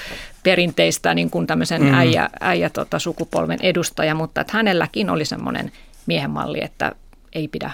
[0.44, 1.94] perinteistä niin kuin tämmöisen mm.
[1.94, 5.72] äijä, äijä tota, sukupolven edustaja, mutta että hänelläkin oli semmoinen
[6.12, 6.96] miehen malli, että
[7.34, 7.72] ei pidä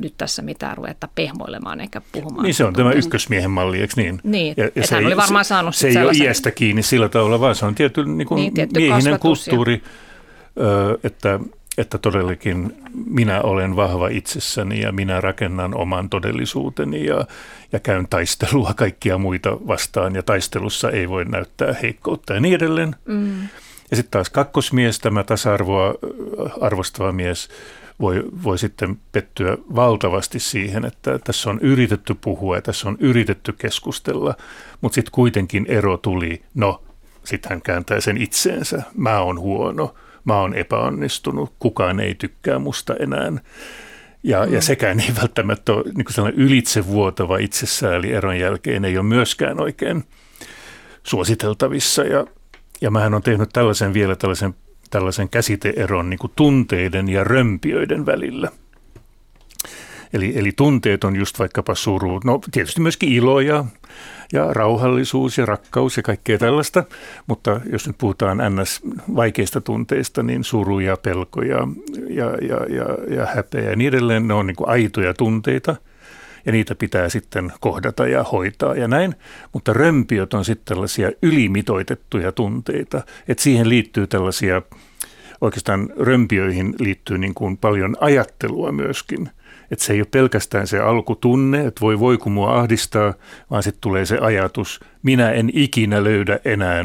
[0.00, 2.42] nyt tässä mitään ruveta pehmoilemaan eikä puhumaan.
[2.42, 4.20] Niin se on tämä ykkösmiehen malli, eikö niin?
[4.22, 6.82] Niin, ja, ja se hän ei, oli varmaan saanut Se, se ei ole iästä kiinni
[6.82, 9.82] sillä tavalla, vaan se on tietty, niin kuin niin, tietty miehinen kulttuuri,
[10.56, 10.98] ja...
[11.04, 11.40] että,
[11.78, 12.72] että todellakin
[13.10, 17.26] minä olen vahva itsessäni ja minä rakennan oman todellisuuteni ja,
[17.72, 22.96] ja käyn taistelua kaikkia muita vastaan ja taistelussa ei voi näyttää heikkoutta ja niin edelleen.
[23.04, 23.48] Mm.
[23.90, 25.94] Ja sitten taas kakkosmies, tämä tasa-arvoa
[26.60, 27.48] arvostava mies,
[28.00, 33.52] voi, voi sitten pettyä valtavasti siihen, että tässä on yritetty puhua ja tässä on yritetty
[33.52, 34.34] keskustella,
[34.80, 36.82] mutta sitten kuitenkin ero tuli, no
[37.24, 42.94] sitten hän kääntää sen itseensä, mä oon huono, mä oon epäonnistunut, kukaan ei tykkää musta
[43.00, 43.32] enää.
[44.22, 44.52] Ja, mm.
[44.52, 50.04] ja sekään ei välttämättä ole niin sellainen ylitsevuotava itsesääli eron jälkeen, ei ole myöskään oikein
[51.02, 52.02] suositeltavissa.
[52.02, 52.26] Ja,
[52.80, 54.54] ja mähän on tehnyt tällaisen vielä tällaisen,
[54.90, 58.50] tällaisen käsiteeron niin tunteiden ja römpiöiden välillä–
[60.12, 63.64] Eli, eli tunteet on just vaikkapa suru, no tietysti myöskin ilo ja,
[64.32, 66.84] ja rauhallisuus ja rakkaus ja kaikkea tällaista,
[67.26, 68.80] mutta jos nyt puhutaan ns.
[69.16, 71.68] vaikeista tunteista, niin suru ja pelko ja,
[72.08, 75.76] ja, ja, ja, ja häpeä ja niin edelleen, ne on niin aitoja tunteita
[76.46, 79.14] ja niitä pitää sitten kohdata ja hoitaa ja näin.
[79.52, 84.62] Mutta römpiöt on sitten tällaisia ylimitoitettuja tunteita, että siihen liittyy tällaisia,
[85.40, 89.30] oikeastaan römpiöihin liittyy niin kuin paljon ajattelua myöskin.
[89.70, 93.14] Että se ei ole pelkästään se alkutunne, että voi voi kun mua ahdistaa,
[93.50, 96.84] vaan sitten tulee se ajatus, minä en ikinä löydä enää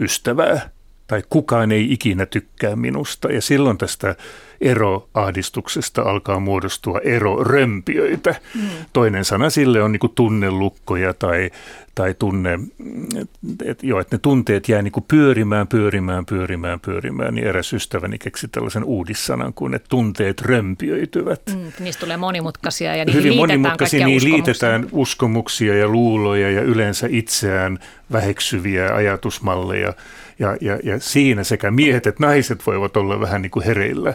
[0.00, 0.70] ystävää
[1.06, 3.32] tai kukaan ei ikinä tykkää minusta.
[3.32, 4.16] Ja silloin tästä
[4.62, 8.34] eroahdistuksesta alkaa muodostua erorömpiöitä.
[8.54, 8.68] Mm.
[8.92, 11.50] Toinen sana sille on niin tunnelukkoja tai,
[11.94, 12.58] tai tunne,
[13.64, 17.34] että jo, että ne tunteet jää niin pyörimään, pyörimään, pyörimään, pyörimään.
[17.34, 21.42] Niin eräs ystäväni keksi tällaisen uudissanan kuin, että tunteet römpiöityvät.
[21.54, 26.62] Mm, niistä tulee monimutkaisia ja niihin Hyvin liitetään monimutkaisia, niin liitetään uskomuksia ja luuloja ja
[26.62, 27.78] yleensä itseään
[28.12, 29.92] väheksyviä ajatusmalleja.
[30.38, 34.14] Ja, ja, ja siinä sekä miehet että naiset voivat olla vähän niin kuin hereillä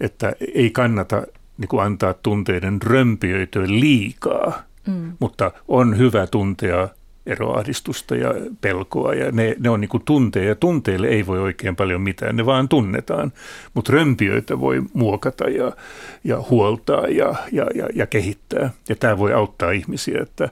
[0.00, 1.22] että ei kannata
[1.58, 5.12] niin kuin antaa tunteiden römpiöityä liikaa, mm.
[5.18, 6.88] mutta on hyvä tuntea
[7.26, 10.48] eroahdistusta ja pelkoa ja ne, ne on niin tunteja.
[10.48, 13.32] Ja tunteille ei voi oikein paljon mitään, ne vaan tunnetaan,
[13.74, 15.72] mutta römpiöitä voi muokata ja,
[16.24, 18.70] ja huoltaa ja, ja, ja, ja kehittää.
[18.88, 20.48] Ja tämä voi auttaa ihmisiä, että,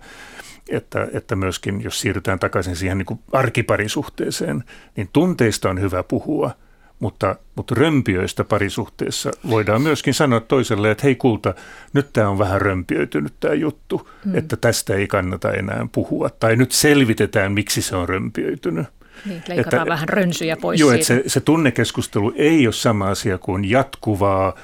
[0.70, 4.64] että, että myöskin jos siirrytään takaisin siihen niin kuin arkiparisuhteeseen,
[4.96, 6.50] niin tunteista on hyvä puhua–
[7.00, 11.54] mutta, mutta römpiöistä parisuhteessa voidaan myöskin sanoa toiselle, että hei kulta,
[11.92, 14.34] nyt tämä on vähän römpiöitynyt tämä juttu, hmm.
[14.34, 16.30] että tästä ei kannata enää puhua.
[16.30, 18.86] Tai nyt selvitetään, miksi se on römpiöitynyt.
[19.26, 21.14] Niin, leikataan että, vähän rönsyjä pois joo, siitä.
[21.14, 24.54] Että se, se tunnekeskustelu ei ole sama asia kuin jatkuvaa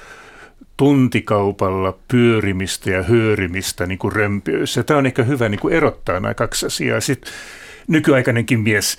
[0.77, 4.83] tuntikaupalla pyörimistä ja hyörimistä niin kuin römpiöissä.
[4.83, 7.01] Tämä on ehkä hyvä niin kuin erottaa nämä kaksi asiaa.
[7.01, 7.33] Sitten
[7.87, 8.97] nykyaikainenkin mies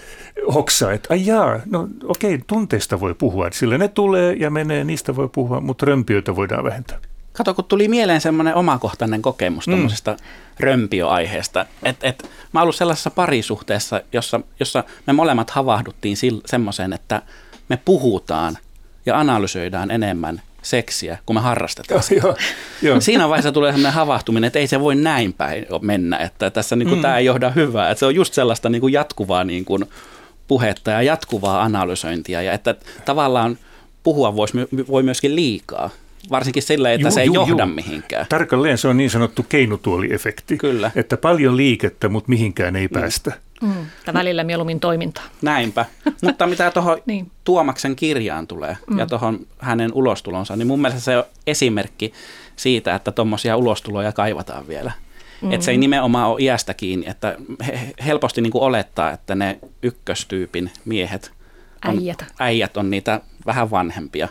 [0.54, 5.16] hoksaa, että ai jaa, no okei, tunteista voi puhua, sillä ne tulee ja menee, niistä
[5.16, 6.98] voi puhua, mutta römpiöitä voidaan vähentää.
[7.32, 9.70] Kato, kun tuli mieleen semmoinen omakohtainen kokemus mm.
[9.70, 10.16] tuommoisesta
[10.60, 11.66] römpiöaiheesta.
[11.82, 16.16] Et, et, mä oon ollut sellaisessa parisuhteessa, jossa, jossa me molemmat havahduttiin
[16.46, 17.22] semmoiseen, että
[17.68, 18.58] me puhutaan
[19.06, 22.26] ja analysoidaan enemmän seksiä, kun me harrastetaan sitä.
[22.26, 22.36] Joo,
[22.82, 23.00] joo.
[23.12, 26.88] Siinä vaiheessa tulee sellainen havahtuminen, että ei se voi näin päin mennä, että tässä niin
[26.88, 27.02] kuin, mm.
[27.02, 27.90] tämä ei johda hyvää.
[27.90, 29.84] Että se on just sellaista niin kuin jatkuvaa niin kuin,
[30.48, 33.58] puhetta ja jatkuvaa analysointia ja että tavallaan
[34.02, 34.58] puhua voisi,
[34.88, 35.90] voi myöskin liikaa.
[36.30, 37.74] Varsinkin sillä, että juu, se ei juu, johda juu.
[37.74, 38.26] mihinkään.
[38.28, 40.56] Tarkalleen se on niin sanottu keinutuoliefekti.
[40.56, 40.90] Kyllä.
[40.96, 43.00] Että paljon liikettä, mutta mihinkään ei mm.
[43.00, 43.32] päästä.
[43.62, 45.24] Mm, välillä mieluummin toimintaa.
[45.42, 45.84] Näinpä.
[46.22, 47.30] Mutta mitä tuohon niin.
[47.44, 48.98] Tuomaksen kirjaan tulee mm.
[48.98, 52.12] ja tuohon hänen ulostulonsa, niin mun mielestä se on esimerkki
[52.56, 54.90] siitä, että tuommoisia ulostuloja kaivataan vielä.
[54.90, 55.54] Mm-hmm.
[55.54, 57.36] Että se ei nimenomaan ole iästä kiinni, että
[58.04, 61.32] helposti niin kuin olettaa, että ne ykköstyypin miehet,
[61.88, 62.24] on, äijät.
[62.38, 64.28] äijät on niitä vähän vanhempia,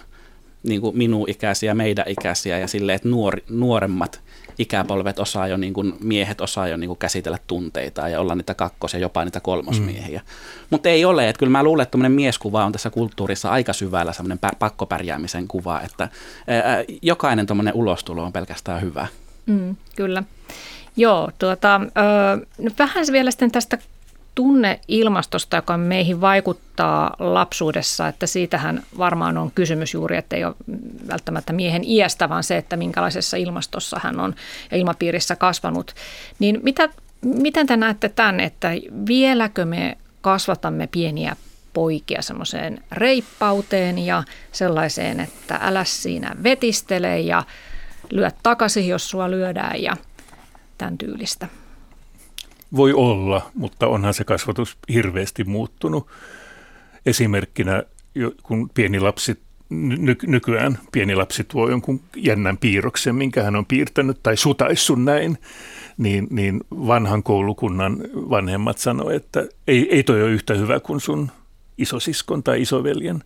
[0.63, 4.21] niin kuin minun ikäisiä, meidän ikäisiä ja silleen, että nuori, nuoremmat
[4.59, 8.53] ikäpolvet osaa jo, niin kuin miehet osaa jo niin kuin käsitellä tunteita ja olla niitä
[8.53, 10.19] kakkos- ja jopa niitä kolmosmiehiä.
[10.19, 10.25] Mm.
[10.69, 14.39] Mutta ei ole, että kyllä mä luulen, että mieskuva on tässä kulttuurissa aika syvällä semmoinen
[14.59, 16.09] pakkopärjäämisen kuva, että
[16.47, 19.07] ää, jokainen tuommoinen ulostulo on pelkästään hyvä.
[19.45, 20.23] Mm, kyllä.
[20.97, 23.77] Joo, tuota, ö, no vähän vielä sitten tästä
[24.35, 30.55] tunneilmastosta, joka meihin vaikuttaa lapsuudessa, että siitähän varmaan on kysymys juuri, että ei ole
[31.07, 34.35] välttämättä miehen iästä, vaan se, että minkälaisessa ilmastossa hän on
[34.71, 35.95] ja ilmapiirissä kasvanut.
[36.39, 36.89] Niin mitä,
[37.21, 38.69] miten te näette tämän, että
[39.07, 41.35] vieläkö me kasvatamme pieniä
[41.73, 47.43] poikia semmoiseen reippauteen ja sellaiseen, että älä siinä vetistele ja
[48.09, 49.97] lyö takaisin, jos sua lyödään ja
[50.77, 51.47] tämän tyylistä?
[52.75, 56.07] Voi olla, mutta onhan se kasvatus hirveästi muuttunut.
[57.05, 57.83] Esimerkkinä,
[58.43, 59.37] kun pieni lapsi
[59.71, 65.37] ny- nykyään pieni lapsi tuo jonkun jännän piirroksen, minkä hän on piirtänyt tai sutaissun näin,
[65.97, 71.31] niin, niin vanhan koulukunnan vanhemmat sanoivat, että ei, ei toi ole yhtä hyvä kuin sun
[71.77, 73.23] isosiskon tai isoveljen,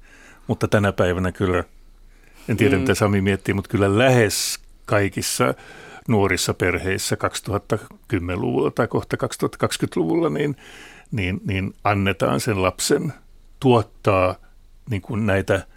[0.48, 1.64] mutta tänä päivänä kyllä,
[2.50, 2.80] en tiedä mm.
[2.80, 5.54] mitä Sami miettii, mutta kyllä lähes kaikissa
[6.08, 7.18] nuorissa perheissä
[7.74, 10.56] 2010-luvulla tai kohta 2020-luvulla, niin,
[11.12, 13.14] niin, niin annetaan sen lapsen
[13.60, 14.36] tuottaa
[14.90, 15.68] niin kuin näitä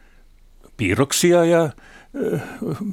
[0.76, 1.70] piirroksia ja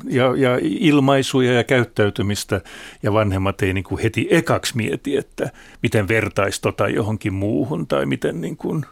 [0.09, 2.61] ja, ja ilmaisuja ja käyttäytymistä,
[3.03, 5.51] ja vanhemmat ei niin kuin heti ekaksi mieti, että
[5.83, 8.85] miten vertaisi tota johonkin muuhun, tai miten niin kuin,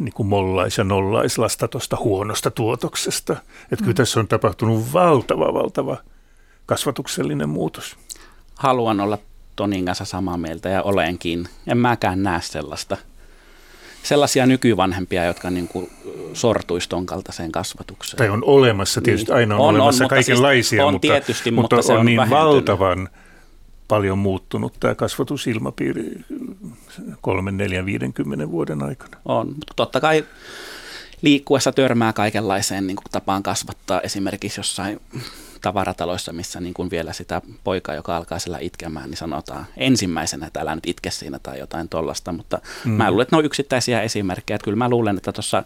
[0.00, 3.32] niin kuin mollais ja nollais lasta tuosta huonosta tuotoksesta.
[3.62, 3.94] Että kyllä mm.
[3.94, 5.96] tässä on tapahtunut valtava, valtava
[6.68, 7.96] kasvatuksellinen muutos.
[8.54, 9.18] Haluan olla
[9.56, 11.48] Tonin kanssa samaa mieltä ja olenkin.
[11.66, 12.96] En mäkään näe sellaista
[14.02, 15.90] sellaisia nykyvanhempia, jotka niin kuin
[16.32, 18.18] sortuisi ton kaltaiseen kasvatukseen.
[18.18, 19.36] Tai on olemassa, tietysti niin.
[19.36, 22.06] aina on, on olemassa on, kaikenlaisia, siis on mutta, tietysti, mutta, mutta se on, on
[22.06, 22.44] niin vähentynyt.
[22.44, 23.08] valtavan
[23.88, 26.24] paljon muuttunut tämä kasvatusilmapiiri
[27.20, 29.16] kolmen, neljän, viidenkymmenen vuoden aikana.
[29.24, 30.24] On, mutta totta kai
[31.22, 35.00] liikkuessa törmää kaikenlaiseen niin kuin tapaan kasvattaa esimerkiksi jossain
[35.60, 40.60] tavarataloissa, missä niin kuin vielä sitä poikaa, joka alkaa siellä itkemään, niin sanotaan ensimmäisenä, että
[40.60, 42.90] älä nyt itke siinä tai jotain tollasta, mutta mm.
[42.90, 45.62] mä luulen, että ne on yksittäisiä esimerkkejä, että kyllä mä luulen, että tuossa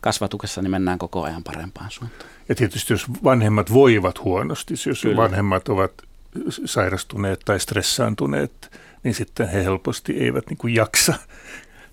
[0.00, 2.30] kasvatuksessa niin mennään koko ajan parempaan suuntaan.
[2.48, 5.16] Ja tietysti jos vanhemmat voivat huonosti, jos kyllä.
[5.16, 5.92] vanhemmat ovat
[6.64, 11.14] sairastuneet tai stressaantuneet, niin sitten he helposti eivät niin kuin jaksa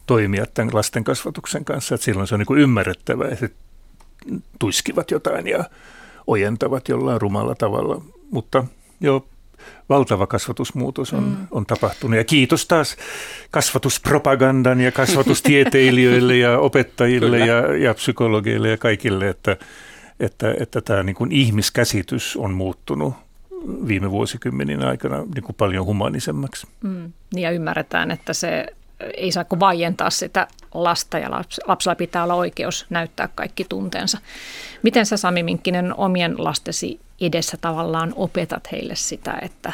[0.05, 1.95] toimia tämän lasten kasvatuksen kanssa.
[1.95, 3.49] Että silloin se on niin kuin ymmärrettävää, että
[4.59, 5.63] tuiskivat jotain ja
[6.29, 8.01] ojentavat jollain rumalla tavalla.
[8.31, 8.63] Mutta
[9.01, 9.25] joo,
[9.89, 11.47] valtava kasvatusmuutos on, mm.
[11.51, 12.17] on tapahtunut.
[12.17, 12.97] Ja kiitos taas
[13.51, 19.57] kasvatuspropagandan ja kasvatustieteilijöille ja opettajille ja, ja psykologeille ja kaikille, että,
[20.19, 23.13] että, että tämä niin kuin ihmiskäsitys on muuttunut
[23.87, 26.67] viime vuosikymmenin aikana niin kuin paljon humanisemmaksi.
[26.81, 27.11] Mm.
[27.33, 28.65] Niin ja ymmärretään, että se
[29.17, 31.31] ei saa kuin vaientaa sitä lasta ja
[31.67, 34.17] lapsella pitää olla oikeus näyttää kaikki tunteensa.
[34.83, 39.73] Miten sä Sami Minkkinen omien lastesi edessä tavallaan opetat heille sitä, että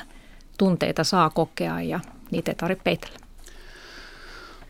[0.57, 1.99] tunteita saa kokea ja
[2.31, 3.17] niitä ei tarvitse peitellä?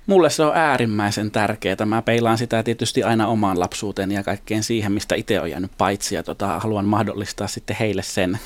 [0.07, 1.85] Mulle se on äärimmäisen tärkeää.
[1.85, 6.15] Mä peilaan sitä tietysti aina omaan lapsuuteen ja kaikkeen siihen, mistä itse on jäänyt paitsi.
[6.15, 8.39] Ja tota, haluan mahdollistaa sitten heille sen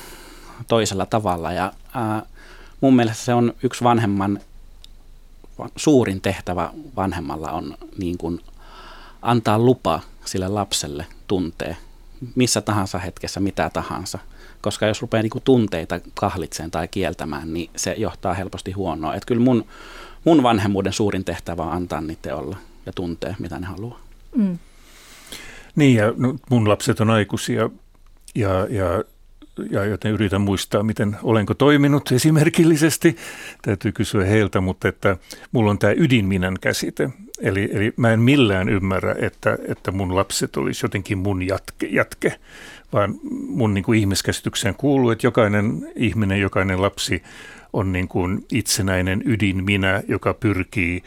[0.68, 1.52] toisella tavalla.
[1.52, 2.22] Ja ää,
[2.80, 4.40] mun mielestä se on yksi vanhemman
[5.76, 8.40] suurin tehtävä vanhemmalla on niin kuin
[9.22, 11.76] antaa lupa sille lapselle tuntee
[12.34, 14.18] missä tahansa hetkessä mitä tahansa.
[14.60, 19.14] Koska jos rupeaa niin kuin tunteita kahlitseen tai kieltämään, niin se johtaa helposti huonoa.
[19.14, 19.64] Että kyllä mun,
[20.24, 22.56] mun vanhemmuuden suurin tehtävä on antaa niitä olla
[22.86, 24.00] ja tuntee, mitä ne haluaa.
[24.36, 24.58] Mm.
[25.76, 27.70] Niin ja no, mun lapset on aikuisia
[28.34, 29.04] ja, ja
[29.70, 33.16] ja joten yritän muistaa, miten olenko toiminut esimerkillisesti.
[33.62, 35.16] Täytyy kysyä heiltä, mutta että
[35.52, 37.10] mulla on tämä ydinminän käsite.
[37.40, 42.38] Eli, eli mä en millään ymmärrä, että, että mun lapset olisi jotenkin mun jatke, jatke
[42.92, 43.14] vaan
[43.48, 47.22] mun niin kuin ihmiskäsitykseen kuuluu, että jokainen ihminen, jokainen lapsi
[47.72, 51.02] on niin kuin itsenäinen ydinminä, joka pyrkii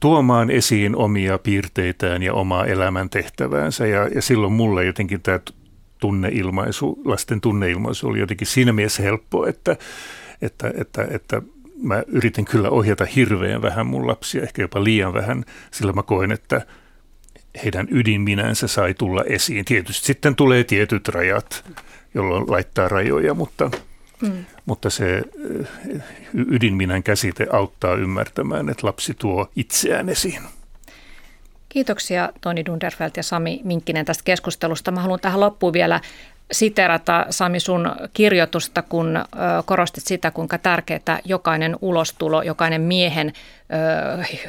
[0.00, 3.86] tuomaan esiin omia piirteitään ja omaa elämäntehtäväänsä.
[3.86, 5.40] Ja, ja silloin mulle jotenkin tämä
[6.04, 9.76] tunneilmaisu, lasten tunneilmaisu oli jotenkin siinä mielessä helppo, että,
[10.42, 11.42] että, että, että
[11.82, 16.32] mä yritin kyllä ohjata hirveän vähän mun lapsia, ehkä jopa liian vähän, sillä mä koen,
[16.32, 16.66] että
[17.64, 19.64] heidän ydinminänsä sai tulla esiin.
[19.64, 21.64] Tietysti sitten tulee tietyt rajat,
[22.14, 23.70] jolloin laittaa rajoja, mutta,
[24.22, 24.44] mm.
[24.66, 25.22] mutta se
[26.34, 30.42] ydinminän käsite auttaa ymmärtämään, että lapsi tuo itseään esiin.
[31.74, 34.90] Kiitoksia Toni Dunderfeld ja Sami Minkkinen tästä keskustelusta.
[34.90, 36.00] Mä haluan tähän loppuun vielä
[36.52, 39.24] siterata Sami sun kirjoitusta, kun
[39.64, 43.32] korostit sitä, kuinka tärkeää jokainen ulostulo, jokainen miehen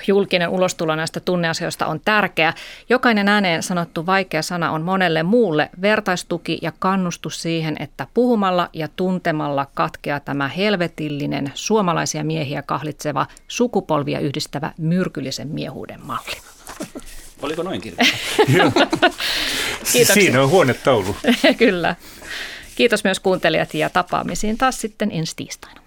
[0.08, 2.54] julkinen ulostulo näistä tunneasioista on tärkeä.
[2.90, 8.88] Jokainen ääneen sanottu vaikea sana on monelle muulle vertaistuki ja kannustus siihen, että puhumalla ja
[8.96, 16.38] tuntemalla katkeaa tämä helvetillinen suomalaisia miehiä kahlitseva sukupolvia yhdistävä myrkyllisen miehuuden malli.
[17.46, 19.10] Oliko noin kirjoittaa?
[20.14, 21.16] Siinä on huonetaulu.
[21.58, 21.96] Kyllä.
[22.76, 25.85] Kiitos myös kuuntelijat ja tapaamisiin taas sitten ensi tiistaina.